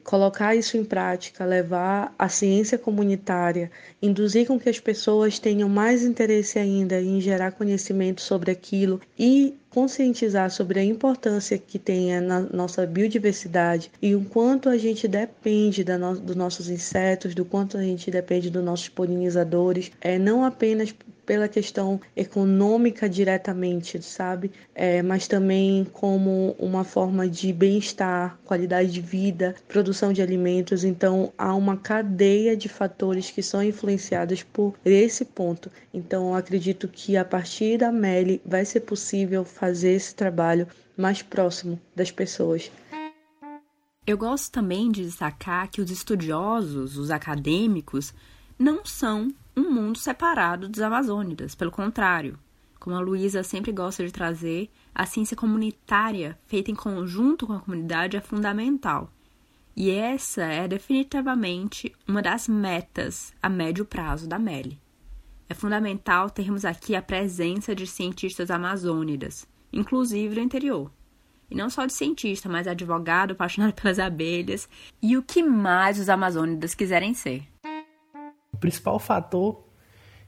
colocar 0.07 0.55
isso 0.55 0.77
em 0.77 0.85
prática, 0.85 1.45
levar 1.45 2.15
a 2.17 2.29
ciência 2.29 2.79
comunitária, 2.79 3.73
induzir 4.01 4.47
com 4.47 4.59
que 4.59 4.69
as 4.69 4.79
pessoas 4.79 5.41
tenham 5.41 5.69
mais 5.69 6.05
interesse 6.05 6.61
ainda 6.61 7.01
em 7.01 7.21
gerar 7.21 7.51
conhecimento 7.51 8.21
sobre 8.21 8.53
aquilo 8.53 9.01
e 9.19 9.57
conscientizar 9.69 10.51
sobre 10.51 10.79
a 10.81 10.85
importância 10.85 11.59
que 11.59 11.79
tem 11.79 12.19
na 12.21 12.41
nossa 12.41 12.87
biodiversidade 12.87 13.91
e 14.01 14.15
o 14.15 14.25
quanto 14.25 14.71
a 14.71 14.79
gente 14.79 15.07
depende 15.07 15.85
da 15.85 15.99
no, 15.99 16.19
dos 16.19 16.35
nossos 16.35 16.71
insetos, 16.71 17.35
do 17.35 17.45
quanto 17.45 17.77
a 17.77 17.83
gente 17.83 18.11
depende 18.11 18.49
dos 18.49 18.65
nossos 18.65 18.89
polinizadores, 18.89 19.91
é 20.01 20.19
não 20.19 20.45
apenas 20.45 20.95
pela 21.27 21.49
questão 21.49 22.01
econômica 22.17 23.09
diretamente, 23.09 24.01
sabe? 24.01 24.53
É, 24.75 25.03
mas 25.03 25.27
também 25.27 25.85
como 25.93 26.55
uma 26.59 26.85
forma 26.85 27.29
de 27.29 27.53
bem-estar, 27.53 28.39
qualidade 28.45 28.93
de 28.93 29.01
vida, 29.01 29.55
produção 29.67 30.13
de 30.13 30.23
alimentos. 30.23 30.85
Então, 30.85 31.33
há 31.37 31.53
uma 31.55 31.77
cadeia 31.77 32.57
de 32.57 32.69
fatores 32.69 33.31
que 33.31 33.43
são 33.43 33.63
influenciados 33.63 34.45
por 34.45 34.75
esse 34.85 35.25
ponto. 35.25 35.71
Então, 35.93 36.35
acredito 36.35 36.87
que 36.87 37.17
a 37.17 37.25
partir 37.25 37.79
da 37.79 37.91
Meli 37.91 38.41
vai 38.47 38.65
ser 38.65 38.81
possível 38.81 39.45
fazer 39.45 39.93
esse 39.93 40.15
trabalho 40.15 40.69
mais 40.97 41.21
próximo 41.23 41.81
das 41.95 42.11
pessoas. 42.11 42.71
Eu 44.07 44.17
gosto 44.17 44.53
também 44.53 44.91
de 44.93 45.03
destacar 45.03 45.69
que 45.69 45.81
os 45.81 45.91
estudiosos, 45.91 46.97
os 46.97 47.11
acadêmicos, 47.11 48.15
não 48.57 48.85
são 48.85 49.35
um 49.57 49.71
mundo 49.71 49.99
separado 49.99 50.69
dos 50.69 50.81
amazônidas, 50.81 51.55
pelo 51.55 51.71
contrário. 51.71 52.39
Como 52.79 52.95
a 52.95 53.01
Luísa 53.01 53.43
sempre 53.43 53.73
gosta 53.73 54.05
de 54.05 54.13
trazer, 54.13 54.71
a 54.95 55.07
ciência 55.07 55.37
comunitária, 55.37 56.39
feita 56.47 56.71
em 56.71 56.75
conjunto 56.75 57.47
com 57.47 57.55
a 57.55 57.61
comunidade, 57.61 58.17
é 58.17 58.21
fundamental. 58.21 59.11
E 59.75 59.91
essa 59.91 60.43
é 60.43 60.69
definitivamente 60.69 61.93
uma 62.07 62.23
das 62.23 62.47
metas 62.49 63.35
a 63.43 63.49
médio 63.49 63.85
prazo 63.85 64.29
da 64.29 64.39
MELI. 64.39 64.79
É 65.49 65.55
fundamental 65.55 66.29
termos 66.29 66.65
aqui 66.65 66.95
a 66.95 67.03
presença 67.03 67.75
de 67.75 67.87
cientistas 67.87 68.51
amazônidas, 68.51 69.47
inclusive 69.73 70.35
do 70.35 70.41
interior. 70.41 70.91
E 71.51 71.55
não 71.55 71.71
só 71.71 71.87
de 71.87 71.93
cientista, 71.93 72.49
mas 72.49 72.67
advogado 72.67 73.33
apaixonado 73.33 73.73
pelas 73.81 73.99
abelhas 73.99 74.69
e 75.01 75.17
o 75.17 75.23
que 75.23 75.43
mais 75.43 75.99
os 75.99 76.09
amazônidas 76.09 76.75
quiserem 76.75 77.15
ser. 77.15 77.47
O 78.57 78.59
principal 78.59 78.99
fator 78.99 79.63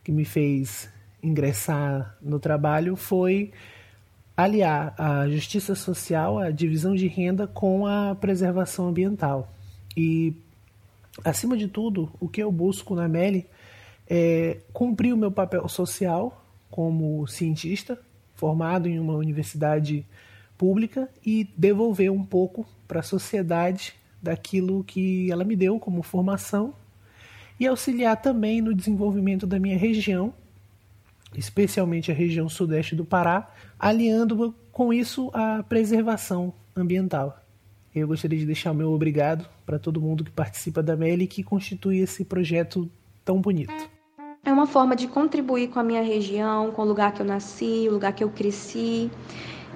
que 0.04 0.12
me 0.12 0.22
fez 0.22 0.90
ingressar 1.22 2.14
no 2.20 2.38
trabalho 2.38 2.94
foi 2.94 3.52
aliar 4.36 4.94
a 4.98 5.26
justiça 5.30 5.74
social, 5.74 6.38
a 6.38 6.50
divisão 6.50 6.94
de 6.94 7.08
renda 7.08 7.46
com 7.46 7.86
a 7.86 8.14
preservação 8.14 8.88
ambiental. 8.88 9.50
E, 9.96 10.34
acima 11.24 11.56
de 11.56 11.68
tudo, 11.68 12.12
o 12.20 12.28
que 12.28 12.42
eu 12.42 12.52
busco 12.52 12.94
na 12.94 13.08
MELI 13.08 13.46
é 14.06 14.58
cumprir 14.74 15.14
o 15.14 15.16
meu 15.16 15.32
papel 15.32 15.66
social 15.66 16.44
como 16.70 17.26
cientista, 17.26 17.98
formado 18.34 18.90
em 18.90 18.98
uma 18.98 19.14
universidade 19.14 20.04
pública, 20.58 21.08
e 21.24 21.48
devolver 21.56 22.12
um 22.12 22.22
pouco 22.22 22.68
para 22.86 23.00
a 23.00 23.02
sociedade 23.02 23.94
daquilo 24.22 24.84
que 24.84 25.32
ela 25.32 25.44
me 25.44 25.56
deu 25.56 25.80
como 25.80 26.02
formação 26.02 26.74
e 27.58 27.66
auxiliar 27.66 28.16
também 28.20 28.60
no 28.60 28.74
desenvolvimento 28.74 29.46
da 29.46 29.58
minha 29.58 29.76
região, 29.76 30.32
especialmente 31.36 32.10
a 32.10 32.14
região 32.14 32.48
sudeste 32.48 32.94
do 32.94 33.04
Pará, 33.04 33.50
aliando 33.78 34.54
com 34.72 34.92
isso 34.92 35.30
a 35.34 35.62
preservação 35.62 36.52
ambiental. 36.76 37.42
Eu 37.94 38.06
gostaria 38.06 38.38
de 38.38 38.46
deixar 38.46 38.70
o 38.70 38.74
meu 38.74 38.92
obrigado 38.92 39.48
para 39.66 39.78
todo 39.78 40.00
mundo 40.00 40.22
que 40.22 40.30
participa 40.30 40.82
da 40.82 40.96
MELI 40.96 41.24
e 41.24 41.28
que 41.28 41.42
constitui 41.42 41.98
esse 41.98 42.24
projeto 42.24 42.88
tão 43.24 43.40
bonito. 43.40 43.72
É 44.44 44.52
uma 44.52 44.66
forma 44.66 44.94
de 44.94 45.08
contribuir 45.08 45.68
com 45.68 45.80
a 45.80 45.82
minha 45.82 46.02
região, 46.02 46.70
com 46.70 46.82
o 46.82 46.84
lugar 46.84 47.12
que 47.12 47.20
eu 47.20 47.26
nasci, 47.26 47.86
o 47.88 47.92
lugar 47.92 48.12
que 48.12 48.22
eu 48.22 48.30
cresci. 48.30 49.10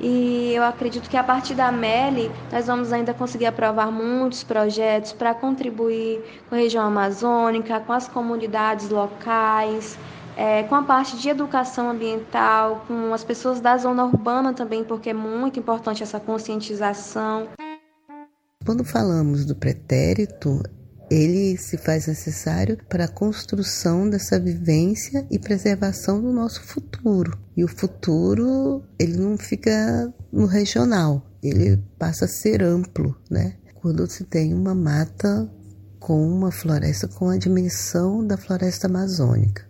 E 0.00 0.52
eu 0.54 0.62
acredito 0.64 1.08
que 1.08 1.16
a 1.16 1.22
partir 1.22 1.54
da 1.54 1.70
MELI 1.70 2.30
nós 2.50 2.66
vamos 2.66 2.92
ainda 2.92 3.12
conseguir 3.14 3.46
aprovar 3.46 3.90
muitos 3.90 4.42
projetos 4.42 5.12
para 5.12 5.34
contribuir 5.34 6.22
com 6.48 6.54
a 6.54 6.58
região 6.58 6.84
amazônica, 6.84 7.78
com 7.80 7.92
as 7.92 8.08
comunidades 8.08 8.88
locais, 8.88 9.98
é, 10.36 10.62
com 10.64 10.74
a 10.74 10.82
parte 10.82 11.16
de 11.16 11.28
educação 11.28 11.90
ambiental, 11.90 12.84
com 12.88 13.12
as 13.12 13.22
pessoas 13.22 13.60
da 13.60 13.76
zona 13.76 14.04
urbana 14.04 14.52
também, 14.52 14.82
porque 14.82 15.10
é 15.10 15.14
muito 15.14 15.58
importante 15.58 16.02
essa 16.02 16.18
conscientização. 16.18 17.48
Quando 18.64 18.84
falamos 18.84 19.44
do 19.44 19.54
pretérito, 19.54 20.62
ele 21.12 21.58
se 21.58 21.76
faz 21.76 22.06
necessário 22.06 22.78
para 22.88 23.04
a 23.04 23.08
construção 23.08 24.08
dessa 24.08 24.40
vivência 24.40 25.26
e 25.30 25.38
preservação 25.38 26.22
do 26.22 26.32
nosso 26.32 26.62
futuro. 26.62 27.38
E 27.54 27.62
o 27.62 27.68
futuro, 27.68 28.82
ele 28.98 29.18
não 29.18 29.36
fica 29.36 30.10
no 30.32 30.46
regional, 30.46 31.22
ele 31.42 31.76
passa 31.98 32.24
a 32.24 32.28
ser 32.28 32.62
amplo, 32.62 33.14
né? 33.30 33.58
Quando 33.74 34.06
se 34.10 34.24
tem 34.24 34.54
uma 34.54 34.74
mata 34.74 35.52
com 36.00 36.26
uma 36.26 36.50
floresta 36.50 37.06
com 37.06 37.28
a 37.28 37.36
dimensão 37.36 38.26
da 38.26 38.38
floresta 38.38 38.86
amazônica. 38.86 39.68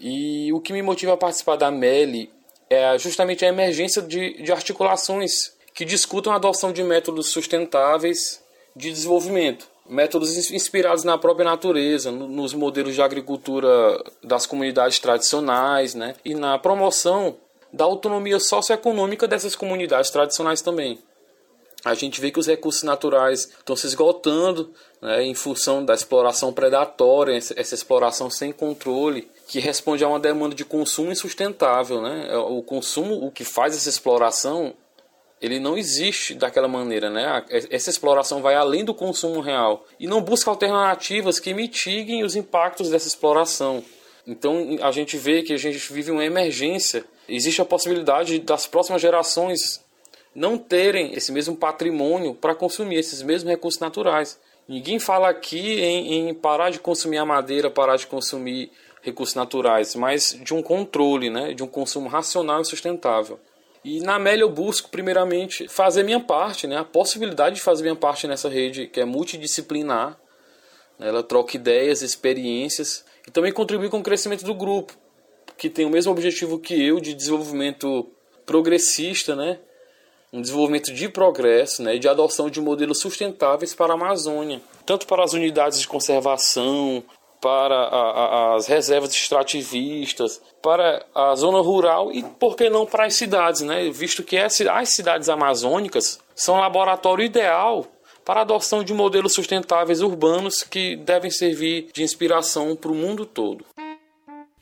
E 0.00 0.52
o 0.52 0.60
que 0.60 0.72
me 0.72 0.82
motiva 0.82 1.12
a 1.12 1.16
participar 1.16 1.56
da 1.56 1.70
MELI 1.70 2.28
é 2.68 2.98
justamente 2.98 3.44
a 3.44 3.48
emergência 3.48 4.02
de, 4.02 4.42
de 4.42 4.50
articulações 4.50 5.52
que 5.74 5.84
discutam 5.84 6.32
a 6.32 6.36
adoção 6.36 6.72
de 6.72 6.82
métodos 6.82 7.28
sustentáveis 7.28 8.40
de 8.74 8.90
desenvolvimento 8.90 9.69
métodos 9.90 10.50
inspirados 10.50 11.04
na 11.04 11.18
própria 11.18 11.44
natureza, 11.44 12.10
nos 12.10 12.54
modelos 12.54 12.94
de 12.94 13.02
agricultura 13.02 13.68
das 14.22 14.46
comunidades 14.46 14.98
tradicionais, 15.00 15.94
né? 15.94 16.14
E 16.24 16.34
na 16.34 16.58
promoção 16.58 17.36
da 17.72 17.84
autonomia 17.84 18.38
socioeconômica 18.38 19.26
dessas 19.26 19.54
comunidades 19.54 20.10
tradicionais 20.10 20.62
também. 20.62 20.98
A 21.84 21.94
gente 21.94 22.20
vê 22.20 22.30
que 22.30 22.38
os 22.38 22.46
recursos 22.46 22.82
naturais 22.82 23.50
estão 23.58 23.74
se 23.74 23.86
esgotando 23.86 24.70
né, 25.00 25.22
em 25.22 25.34
função 25.34 25.82
da 25.82 25.94
exploração 25.94 26.52
predatória, 26.52 27.34
essa 27.34 27.74
exploração 27.74 28.28
sem 28.28 28.52
controle, 28.52 29.28
que 29.48 29.58
responde 29.60 30.04
a 30.04 30.08
uma 30.08 30.20
demanda 30.20 30.54
de 30.54 30.64
consumo 30.64 31.10
insustentável. 31.10 32.02
Né? 32.02 32.36
O 32.36 32.62
consumo, 32.62 33.26
o 33.26 33.30
que 33.30 33.44
faz 33.44 33.74
essa 33.74 33.88
exploração, 33.88 34.74
ele 35.40 35.58
não 35.58 35.78
existe 35.78 36.34
daquela 36.34 36.68
maneira, 36.68 37.08
né? 37.08 37.44
Essa 37.70 37.88
exploração 37.88 38.42
vai 38.42 38.54
além 38.54 38.84
do 38.84 38.92
consumo 38.92 39.40
real 39.40 39.86
e 39.98 40.06
não 40.06 40.20
busca 40.20 40.50
alternativas 40.50 41.40
que 41.40 41.54
mitiguem 41.54 42.22
os 42.22 42.36
impactos 42.36 42.90
dessa 42.90 43.08
exploração. 43.08 43.82
Então 44.26 44.76
a 44.82 44.90
gente 44.90 45.16
vê 45.16 45.42
que 45.42 45.54
a 45.54 45.56
gente 45.56 45.92
vive 45.92 46.10
uma 46.10 46.24
emergência. 46.24 47.04
Existe 47.26 47.62
a 47.62 47.64
possibilidade 47.64 48.38
das 48.40 48.66
próximas 48.66 49.00
gerações 49.00 49.80
não 50.34 50.58
terem 50.58 51.14
esse 51.14 51.32
mesmo 51.32 51.56
patrimônio 51.56 52.34
para 52.34 52.54
consumir 52.54 52.96
esses 52.96 53.22
mesmos 53.22 53.50
recursos 53.50 53.80
naturais. 53.80 54.38
Ninguém 54.68 54.98
fala 54.98 55.28
aqui 55.28 55.80
em, 55.80 56.28
em, 56.28 56.34
parar 56.34 56.70
de 56.70 56.78
consumir 56.78 57.18
a 57.18 57.24
madeira, 57.24 57.70
parar 57.70 57.96
de 57.96 58.06
consumir 58.06 58.70
recursos 59.02 59.34
naturais, 59.34 59.94
mas 59.94 60.38
de 60.44 60.54
um 60.54 60.62
controle, 60.62 61.30
né? 61.30 61.54
de 61.54 61.62
um 61.62 61.66
consumo 61.66 62.08
racional 62.08 62.60
e 62.60 62.64
sustentável. 62.64 63.40
E 63.84 64.00
na 64.00 64.16
Amélia 64.16 64.42
eu 64.42 64.50
busco, 64.50 64.90
primeiramente, 64.90 65.66
fazer 65.66 66.02
minha 66.02 66.20
parte, 66.20 66.66
né? 66.66 66.76
a 66.76 66.84
possibilidade 66.84 67.56
de 67.56 67.62
fazer 67.62 67.82
minha 67.82 67.96
parte 67.96 68.26
nessa 68.26 68.48
rede 68.48 68.86
que 68.86 69.00
é 69.00 69.04
multidisciplinar. 69.04 70.18
Né? 70.98 71.08
Ela 71.08 71.22
troca 71.22 71.56
ideias, 71.56 72.02
experiências 72.02 73.04
e 73.26 73.30
também 73.30 73.52
contribui 73.52 73.88
com 73.88 73.98
o 73.98 74.02
crescimento 74.02 74.44
do 74.44 74.54
grupo, 74.54 74.94
que 75.56 75.70
tem 75.70 75.86
o 75.86 75.90
mesmo 75.90 76.12
objetivo 76.12 76.58
que 76.58 76.74
eu 76.74 77.00
de 77.00 77.14
desenvolvimento 77.14 78.06
progressista, 78.44 79.34
né? 79.34 79.58
um 80.32 80.42
desenvolvimento 80.42 80.92
de 80.92 81.08
progresso 81.08 81.82
né? 81.82 81.96
e 81.96 81.98
de 81.98 82.08
adoção 82.08 82.50
de 82.50 82.60
modelos 82.60 83.00
sustentáveis 83.00 83.74
para 83.74 83.94
a 83.94 83.96
Amazônia, 83.96 84.60
tanto 84.84 85.06
para 85.06 85.24
as 85.24 85.32
unidades 85.32 85.80
de 85.80 85.88
conservação, 85.88 87.02
para 87.40 87.74
a, 87.74 88.10
a, 88.52 88.54
as 88.56 88.66
reservas 88.66 89.12
extrativistas, 89.12 90.40
para 90.62 91.04
a 91.14 91.34
zona 91.34 91.60
rural 91.60 92.12
e, 92.12 92.22
por 92.22 92.54
que 92.54 92.68
não, 92.68 92.84
para 92.84 93.06
as 93.06 93.14
cidades, 93.14 93.62
né? 93.62 93.90
visto 93.90 94.22
que 94.22 94.36
as 94.36 94.54
cidades 94.90 95.28
amazônicas 95.28 96.20
são 96.34 96.56
um 96.56 96.60
laboratório 96.60 97.24
ideal 97.24 97.86
para 98.24 98.40
a 98.40 98.42
adoção 98.42 98.84
de 98.84 98.92
modelos 98.92 99.32
sustentáveis 99.32 100.02
urbanos 100.02 100.62
que 100.62 100.96
devem 100.96 101.30
servir 101.30 101.88
de 101.92 102.02
inspiração 102.02 102.76
para 102.76 102.92
o 102.92 102.94
mundo 102.94 103.24
todo. 103.24 103.64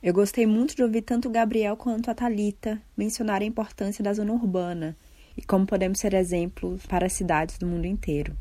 Eu 0.00 0.14
gostei 0.14 0.46
muito 0.46 0.76
de 0.76 0.82
ouvir 0.82 1.02
tanto 1.02 1.28
o 1.28 1.30
Gabriel 1.30 1.76
quanto 1.76 2.08
a 2.08 2.14
Talita 2.14 2.80
mencionar 2.96 3.42
a 3.42 3.44
importância 3.44 4.02
da 4.02 4.12
zona 4.12 4.32
urbana 4.32 4.96
e 5.36 5.42
como 5.42 5.66
podemos 5.66 5.98
ser 5.98 6.14
exemplos 6.14 6.86
para 6.86 7.06
as 7.06 7.12
cidades 7.12 7.58
do 7.58 7.66
mundo 7.66 7.86
inteiro. 7.86 8.36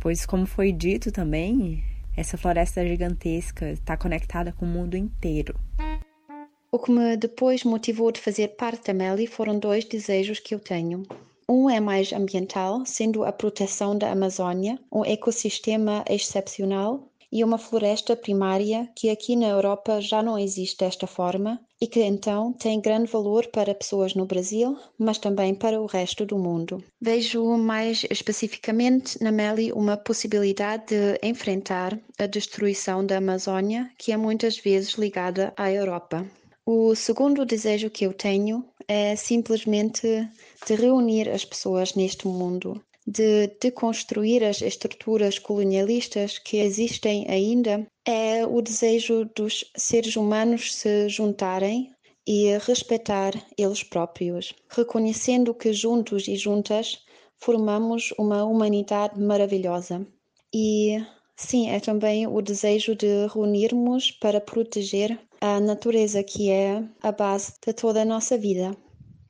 Pois, 0.00 0.24
como 0.24 0.46
foi 0.46 0.70
dito 0.70 1.10
também, 1.10 1.82
essa 2.16 2.38
floresta 2.38 2.86
gigantesca 2.86 3.70
está 3.70 3.96
conectada 3.96 4.52
com 4.52 4.64
o 4.64 4.68
mundo 4.68 4.96
inteiro. 4.96 5.54
O 6.70 6.78
que 6.78 6.90
me 6.90 7.16
depois 7.16 7.62
motivou 7.62 8.10
de 8.10 8.20
fazer 8.20 8.48
parte 8.56 8.86
da 8.88 8.94
Meli 8.94 9.26
foram 9.26 9.58
dois 9.58 9.84
desejos 9.84 10.40
que 10.40 10.54
eu 10.54 10.58
tenho. 10.58 11.04
Um 11.48 11.68
é 11.68 11.78
mais 11.78 12.12
ambiental, 12.12 12.84
sendo 12.86 13.24
a 13.24 13.30
proteção 13.30 13.96
da 13.96 14.10
Amazônia, 14.10 14.78
um 14.90 15.04
ecossistema 15.04 16.04
excepcional 16.08 17.08
e 17.30 17.44
uma 17.44 17.58
floresta 17.58 18.16
primária 18.16 18.88
que 18.94 19.10
aqui 19.10 19.36
na 19.36 19.48
Europa 19.48 20.00
já 20.00 20.22
não 20.22 20.38
existe 20.38 20.78
desta 20.78 21.06
forma 21.06 21.60
e 21.84 21.86
que 21.86 22.00
então 22.00 22.50
tem 22.50 22.80
grande 22.80 23.12
valor 23.12 23.46
para 23.48 23.74
pessoas 23.74 24.14
no 24.14 24.24
Brasil, 24.24 24.74
mas 24.98 25.18
também 25.18 25.54
para 25.54 25.78
o 25.78 25.84
resto 25.84 26.24
do 26.24 26.38
mundo. 26.38 26.82
Vejo 26.98 27.44
mais 27.58 28.06
especificamente 28.10 29.22
na 29.22 29.30
Meli 29.30 29.70
uma 29.70 29.94
possibilidade 29.94 30.86
de 30.86 31.18
enfrentar 31.22 32.00
a 32.18 32.24
destruição 32.24 33.04
da 33.04 33.18
Amazônia, 33.18 33.90
que 33.98 34.12
é 34.12 34.16
muitas 34.16 34.56
vezes 34.56 34.94
ligada 34.94 35.52
à 35.58 35.70
Europa. 35.70 36.26
O 36.64 36.94
segundo 36.94 37.44
desejo 37.44 37.90
que 37.90 38.06
eu 38.06 38.14
tenho 38.14 38.64
é 38.88 39.14
simplesmente 39.14 40.26
de 40.66 40.74
reunir 40.74 41.28
as 41.28 41.44
pessoas 41.44 41.94
neste 41.94 42.26
mundo, 42.26 42.80
de 43.06 43.48
deconstruir 43.60 44.42
as 44.42 44.62
estruturas 44.62 45.38
colonialistas 45.38 46.38
que 46.38 46.58
existem 46.58 47.26
ainda. 47.28 47.86
É 48.06 48.46
o 48.46 48.60
desejo 48.60 49.24
dos 49.36 49.64
seres 49.76 50.16
humanos 50.16 50.74
se 50.74 51.08
juntarem 51.08 51.92
e 52.26 52.56
respeitar 52.58 53.32
eles 53.58 53.82
próprios, 53.82 54.54
reconhecendo 54.70 55.54
que 55.54 55.72
juntos 55.72 56.26
e 56.26 56.36
juntas 56.36 56.98
formamos 57.38 58.12
uma 58.18 58.44
humanidade 58.44 59.20
maravilhosa. 59.20 60.06
E 60.54 61.04
sim, 61.36 61.68
é 61.68 61.80
também 61.80 62.26
o 62.26 62.40
desejo 62.40 62.94
de 62.94 63.26
reunirmos 63.26 64.10
para 64.10 64.40
proteger 64.40 65.18
a 65.40 65.60
natureza 65.60 66.22
que 66.22 66.50
é 66.50 66.82
a 67.02 67.12
base 67.12 67.52
de 67.66 67.72
toda 67.74 68.00
a 68.00 68.04
nossa 68.04 68.38
vida. 68.38 68.74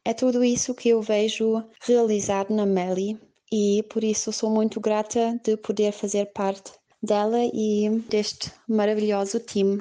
É 0.05 0.13
tudo 0.13 0.45
isso 0.45 0.75
que 0.75 0.91
eu 0.91 1.01
vejo 1.01 1.65
realizado 1.81 2.55
na 2.55 2.67
Meli 2.67 3.19
e 3.55 3.85
por 3.85 4.03
isso 4.03 4.33
sou 4.33 4.51
muito 4.51 4.81
grata 4.81 5.39
de 5.45 5.57
poder 5.57 5.93
fazer 5.93 6.27
parte 6.33 6.73
dela 7.01 7.39
e 7.41 8.03
deste 8.09 8.51
maravilhoso 8.69 9.39
time. 9.39 9.81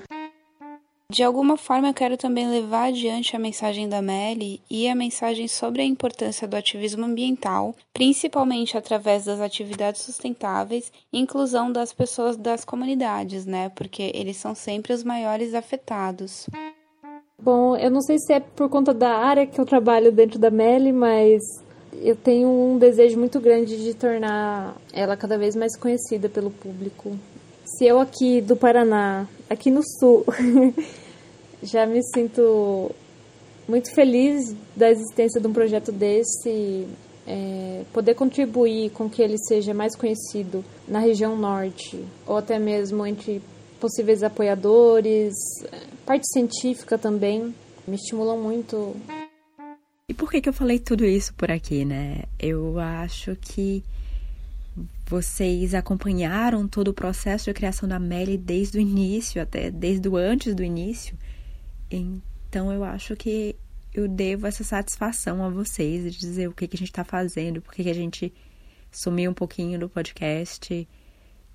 De 1.09 1.23
alguma 1.23 1.57
forma, 1.57 1.89
eu 1.89 1.93
quero 1.93 2.15
também 2.15 2.47
levar 2.47 2.89
adiante 2.89 3.35
a 3.35 3.39
mensagem 3.39 3.89
da 3.89 3.99
Melly 3.99 4.61
e 4.69 4.87
a 4.87 4.93
mensagem 4.93 5.47
sobre 5.47 5.81
a 5.81 5.85
importância 5.85 6.47
do 6.47 6.55
ativismo 6.55 7.05
ambiental, 7.05 7.75
principalmente 7.91 8.77
através 8.77 9.25
das 9.25 9.41
atividades 9.41 10.01
sustentáveis 10.01 10.91
e 11.11 11.19
inclusão 11.19 11.71
das 11.71 11.91
pessoas 11.91 12.37
das 12.37 12.63
comunidades, 12.63 13.43
né? 13.45 13.69
Porque 13.69 14.11
eles 14.13 14.37
são 14.37 14.53
sempre 14.53 14.93
os 14.93 15.03
maiores 15.03 15.55
afetados. 15.55 16.47
Bom, 17.41 17.75
eu 17.75 17.89
não 17.91 18.01
sei 18.01 18.17
se 18.19 18.33
é 18.33 18.39
por 18.39 18.69
conta 18.69 18.93
da 18.93 19.17
área 19.17 19.45
que 19.45 19.59
eu 19.59 19.65
trabalho 19.65 20.11
dentro 20.11 20.39
da 20.39 20.49
Melly, 20.49 20.91
mas 20.91 21.41
eu 22.01 22.15
tenho 22.15 22.49
um 22.49 22.77
desejo 22.77 23.17
muito 23.17 23.39
grande 23.39 23.77
de 23.83 23.93
tornar 23.93 24.75
ela 24.93 25.15
cada 25.15 25.37
vez 25.37 25.55
mais 25.55 25.75
conhecida 25.77 26.29
pelo 26.29 26.51
público. 26.51 27.17
Se 27.65 27.85
eu 27.85 27.99
aqui 27.99 28.41
do 28.41 28.55
Paraná, 28.55 29.27
aqui 29.49 29.71
no 29.71 29.81
sul, 29.83 30.25
já 31.63 31.85
me 31.85 32.01
sinto 32.03 32.91
muito 33.67 33.93
feliz 33.93 34.55
da 34.75 34.89
existência 34.89 35.39
de 35.39 35.47
um 35.47 35.53
projeto 35.53 35.91
desse, 35.91 36.85
é, 37.25 37.83
poder 37.93 38.15
contribuir 38.15 38.89
com 38.91 39.09
que 39.09 39.21
ele 39.21 39.37
seja 39.37 39.73
mais 39.73 39.95
conhecido 39.95 40.63
na 40.87 40.99
região 40.99 41.37
norte, 41.37 42.03
ou 42.27 42.37
até 42.37 42.59
mesmo 42.59 43.05
entre 43.05 43.41
possíveis 43.79 44.23
apoiadores, 44.23 45.33
parte 46.05 46.27
científica 46.31 46.97
também, 46.97 47.53
me 47.87 47.95
estimulam 47.95 48.37
muito. 48.37 48.95
E 50.13 50.15
por 50.15 50.29
que, 50.29 50.39
que 50.39 50.47
eu 50.47 50.53
falei 50.53 50.77
tudo 50.77 51.03
isso 51.03 51.33
por 51.33 51.49
aqui, 51.49 51.83
né? 51.83 52.25
Eu 52.37 52.77
acho 52.77 53.35
que 53.35 53.83
vocês 55.07 55.73
acompanharam 55.73 56.67
todo 56.67 56.89
o 56.89 56.93
processo 56.93 57.45
de 57.45 57.53
criação 57.55 57.89
da 57.89 57.97
Melly 57.97 58.37
desde 58.37 58.77
o 58.77 58.79
início, 58.79 59.41
até 59.41 59.71
desde 59.71 60.07
o 60.07 60.15
antes 60.15 60.53
do 60.53 60.63
início. 60.63 61.17
Então 61.89 62.71
eu 62.71 62.83
acho 62.83 63.15
que 63.15 63.55
eu 63.91 64.07
devo 64.07 64.45
essa 64.45 64.63
satisfação 64.63 65.43
a 65.43 65.49
vocês 65.49 66.03
de 66.03 66.19
dizer 66.19 66.47
o 66.47 66.53
que, 66.53 66.67
que 66.67 66.75
a 66.75 66.79
gente 66.79 66.91
está 66.91 67.03
fazendo, 67.03 67.59
por 67.59 67.73
que, 67.73 67.83
que 67.83 67.89
a 67.89 67.95
gente 67.95 68.31
sumiu 68.91 69.31
um 69.31 69.33
pouquinho 69.33 69.79
do 69.79 69.89
podcast. 69.89 70.87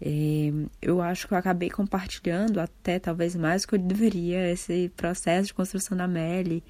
É, 0.00 0.52
eu 0.82 1.00
acho 1.00 1.28
que 1.28 1.34
eu 1.34 1.38
acabei 1.38 1.70
compartilhando 1.70 2.58
até 2.58 2.98
talvez 2.98 3.36
mais 3.36 3.62
do 3.62 3.68
que 3.68 3.74
eu 3.76 3.78
deveria 3.78 4.50
esse 4.50 4.90
processo 4.96 5.46
de 5.46 5.54
construção 5.54 5.96
da 5.96 6.08
Melly, 6.08 6.64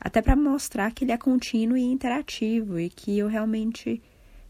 até 0.00 0.22
para 0.22 0.36
mostrar 0.36 0.92
que 0.92 1.04
ele 1.04 1.12
é 1.12 1.18
contínuo 1.18 1.76
e 1.76 1.82
interativo 1.82 2.78
e 2.78 2.88
que 2.88 3.18
eu 3.18 3.28
realmente 3.28 4.02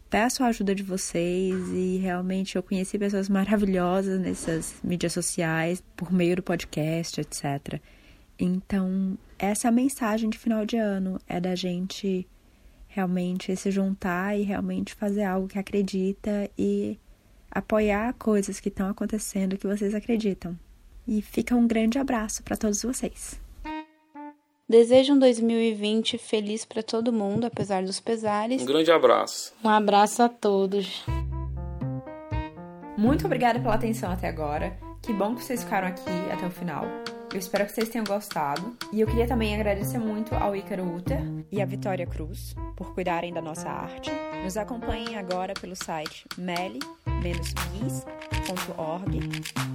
peço 0.09 0.43
a 0.43 0.47
ajuda 0.47 0.73
de 0.73 0.83
vocês 0.83 1.55
e 1.73 1.97
realmente 1.97 2.55
eu 2.55 2.63
conheci 2.63 2.97
pessoas 2.97 3.27
maravilhosas 3.29 4.19
nessas 4.19 4.75
mídias 4.83 5.13
sociais 5.13 5.83
por 5.95 6.11
meio 6.11 6.37
do 6.37 6.43
podcast, 6.43 7.19
etc. 7.19 7.81
Então, 8.39 9.17
essa 9.37 9.67
é 9.67 9.69
a 9.69 9.71
mensagem 9.71 10.29
de 10.29 10.37
final 10.37 10.65
de 10.65 10.77
ano, 10.77 11.19
é 11.27 11.39
da 11.39 11.55
gente 11.55 12.27
realmente 12.87 13.55
se 13.55 13.69
juntar 13.69 14.37
e 14.37 14.43
realmente 14.43 14.95
fazer 14.95 15.23
algo 15.23 15.47
que 15.47 15.59
acredita 15.59 16.49
e 16.57 16.97
apoiar 17.51 18.13
coisas 18.13 18.59
que 18.59 18.69
estão 18.69 18.89
acontecendo 18.89 19.57
que 19.57 19.67
vocês 19.67 19.93
acreditam. 19.93 20.57
E 21.07 21.21
fica 21.21 21.55
um 21.55 21.67
grande 21.67 21.97
abraço 21.97 22.43
para 22.43 22.57
todos 22.57 22.81
vocês. 22.81 23.46
Desejo 24.69 25.13
um 25.13 25.19
2020 25.19 26.17
feliz 26.17 26.65
para 26.65 26.83
todo 26.83 27.13
mundo, 27.13 27.45
apesar 27.45 27.83
dos 27.83 28.01
pesares. 28.01 28.61
Um 28.61 28.65
grande 28.65 28.91
abraço. 28.91 29.53
Um 29.63 29.69
abraço 29.69 30.21
a 30.21 30.27
todos. 30.27 31.05
Muito 32.97 33.25
obrigada 33.25 33.61
pela 33.61 33.75
atenção 33.75 34.11
até 34.11 34.27
agora. 34.27 34.77
Que 35.01 35.13
bom 35.13 35.35
que 35.35 35.41
vocês 35.41 35.63
ficaram 35.63 35.87
aqui 35.87 36.09
até 36.33 36.45
o 36.45 36.51
final. 36.51 36.83
Eu 37.31 37.39
espero 37.39 37.65
que 37.65 37.71
vocês 37.71 37.87
tenham 37.87 38.03
gostado. 38.03 38.75
E 38.91 38.99
eu 38.99 39.07
queria 39.07 39.25
também 39.25 39.55
agradecer 39.55 39.99
muito 39.99 40.35
ao 40.35 40.53
Ícaro 40.53 40.83
Uter 40.95 41.21
e 41.49 41.61
à 41.61 41.65
Vitória 41.65 42.05
Cruz 42.05 42.53
por 42.75 42.93
cuidarem 42.93 43.33
da 43.33 43.41
nossa 43.41 43.69
arte. 43.69 44.11
Nos 44.43 44.57
acompanhem 44.57 45.15
agora 45.15 45.53
pelo 45.53 45.77
site 45.77 46.25
meli-bis.org 46.37 46.81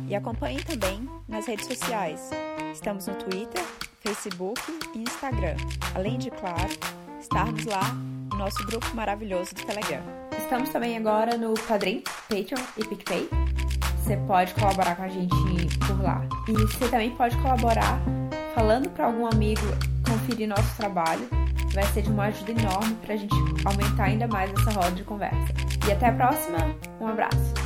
e 0.07 0.15
acompanhem 0.15 0.63
também 0.63 1.09
nas 1.27 1.47
redes 1.47 1.65
sociais. 1.65 2.29
Estamos 2.75 3.07
no 3.07 3.15
Twitter, 3.15 3.63
Facebook 4.03 4.61
e 4.95 4.99
Instagram. 4.99 5.57
Além 5.95 6.19
de, 6.19 6.31
claro, 6.31 6.69
estarmos 7.21 7.65
lá 7.65 7.83
no 8.31 8.39
nosso 8.39 8.65
grupo 8.67 8.87
maravilhoso 8.95 9.55
do 9.55 9.65
Telegram. 9.65 10.03
Estamos 10.37 10.71
também 10.71 10.97
agora 10.97 11.37
no 11.37 11.55
Padrim, 11.55 12.03
Patreon 12.29 12.63
e 12.77 12.85
PicPay. 12.85 13.29
Você 13.97 14.17
pode 14.27 14.53
colaborar 14.55 14.97
com 14.97 15.05
a 15.05 15.09
gente 15.09 15.35
por 15.87 16.03
lá. 16.03 16.23
E 16.49 16.53
você 16.53 16.89
também 16.89 17.11
pode 17.15 17.37
colaborar 17.39 18.01
falando 18.55 18.91
para 18.91 19.07
algum 19.07 19.27
amigo 19.27 19.63
conferir 20.07 20.49
nosso 20.49 20.77
trabalho. 20.77 21.29
Vai 21.73 21.85
ser 21.85 22.03
de 22.03 22.11
uma 22.11 22.25
ajuda 22.25 22.51
enorme 22.51 22.95
para 22.97 23.15
a 23.15 23.17
gente 23.17 23.35
aumentar 23.65 24.05
ainda 24.05 24.27
mais 24.27 24.51
essa 24.53 24.73
roda 24.73 24.91
de 24.91 25.05
conversa. 25.05 25.55
E 25.89 25.93
até 25.93 26.09
a 26.09 26.13
próxima. 26.13 26.59
Um 27.01 27.07
abraço. 27.07 27.62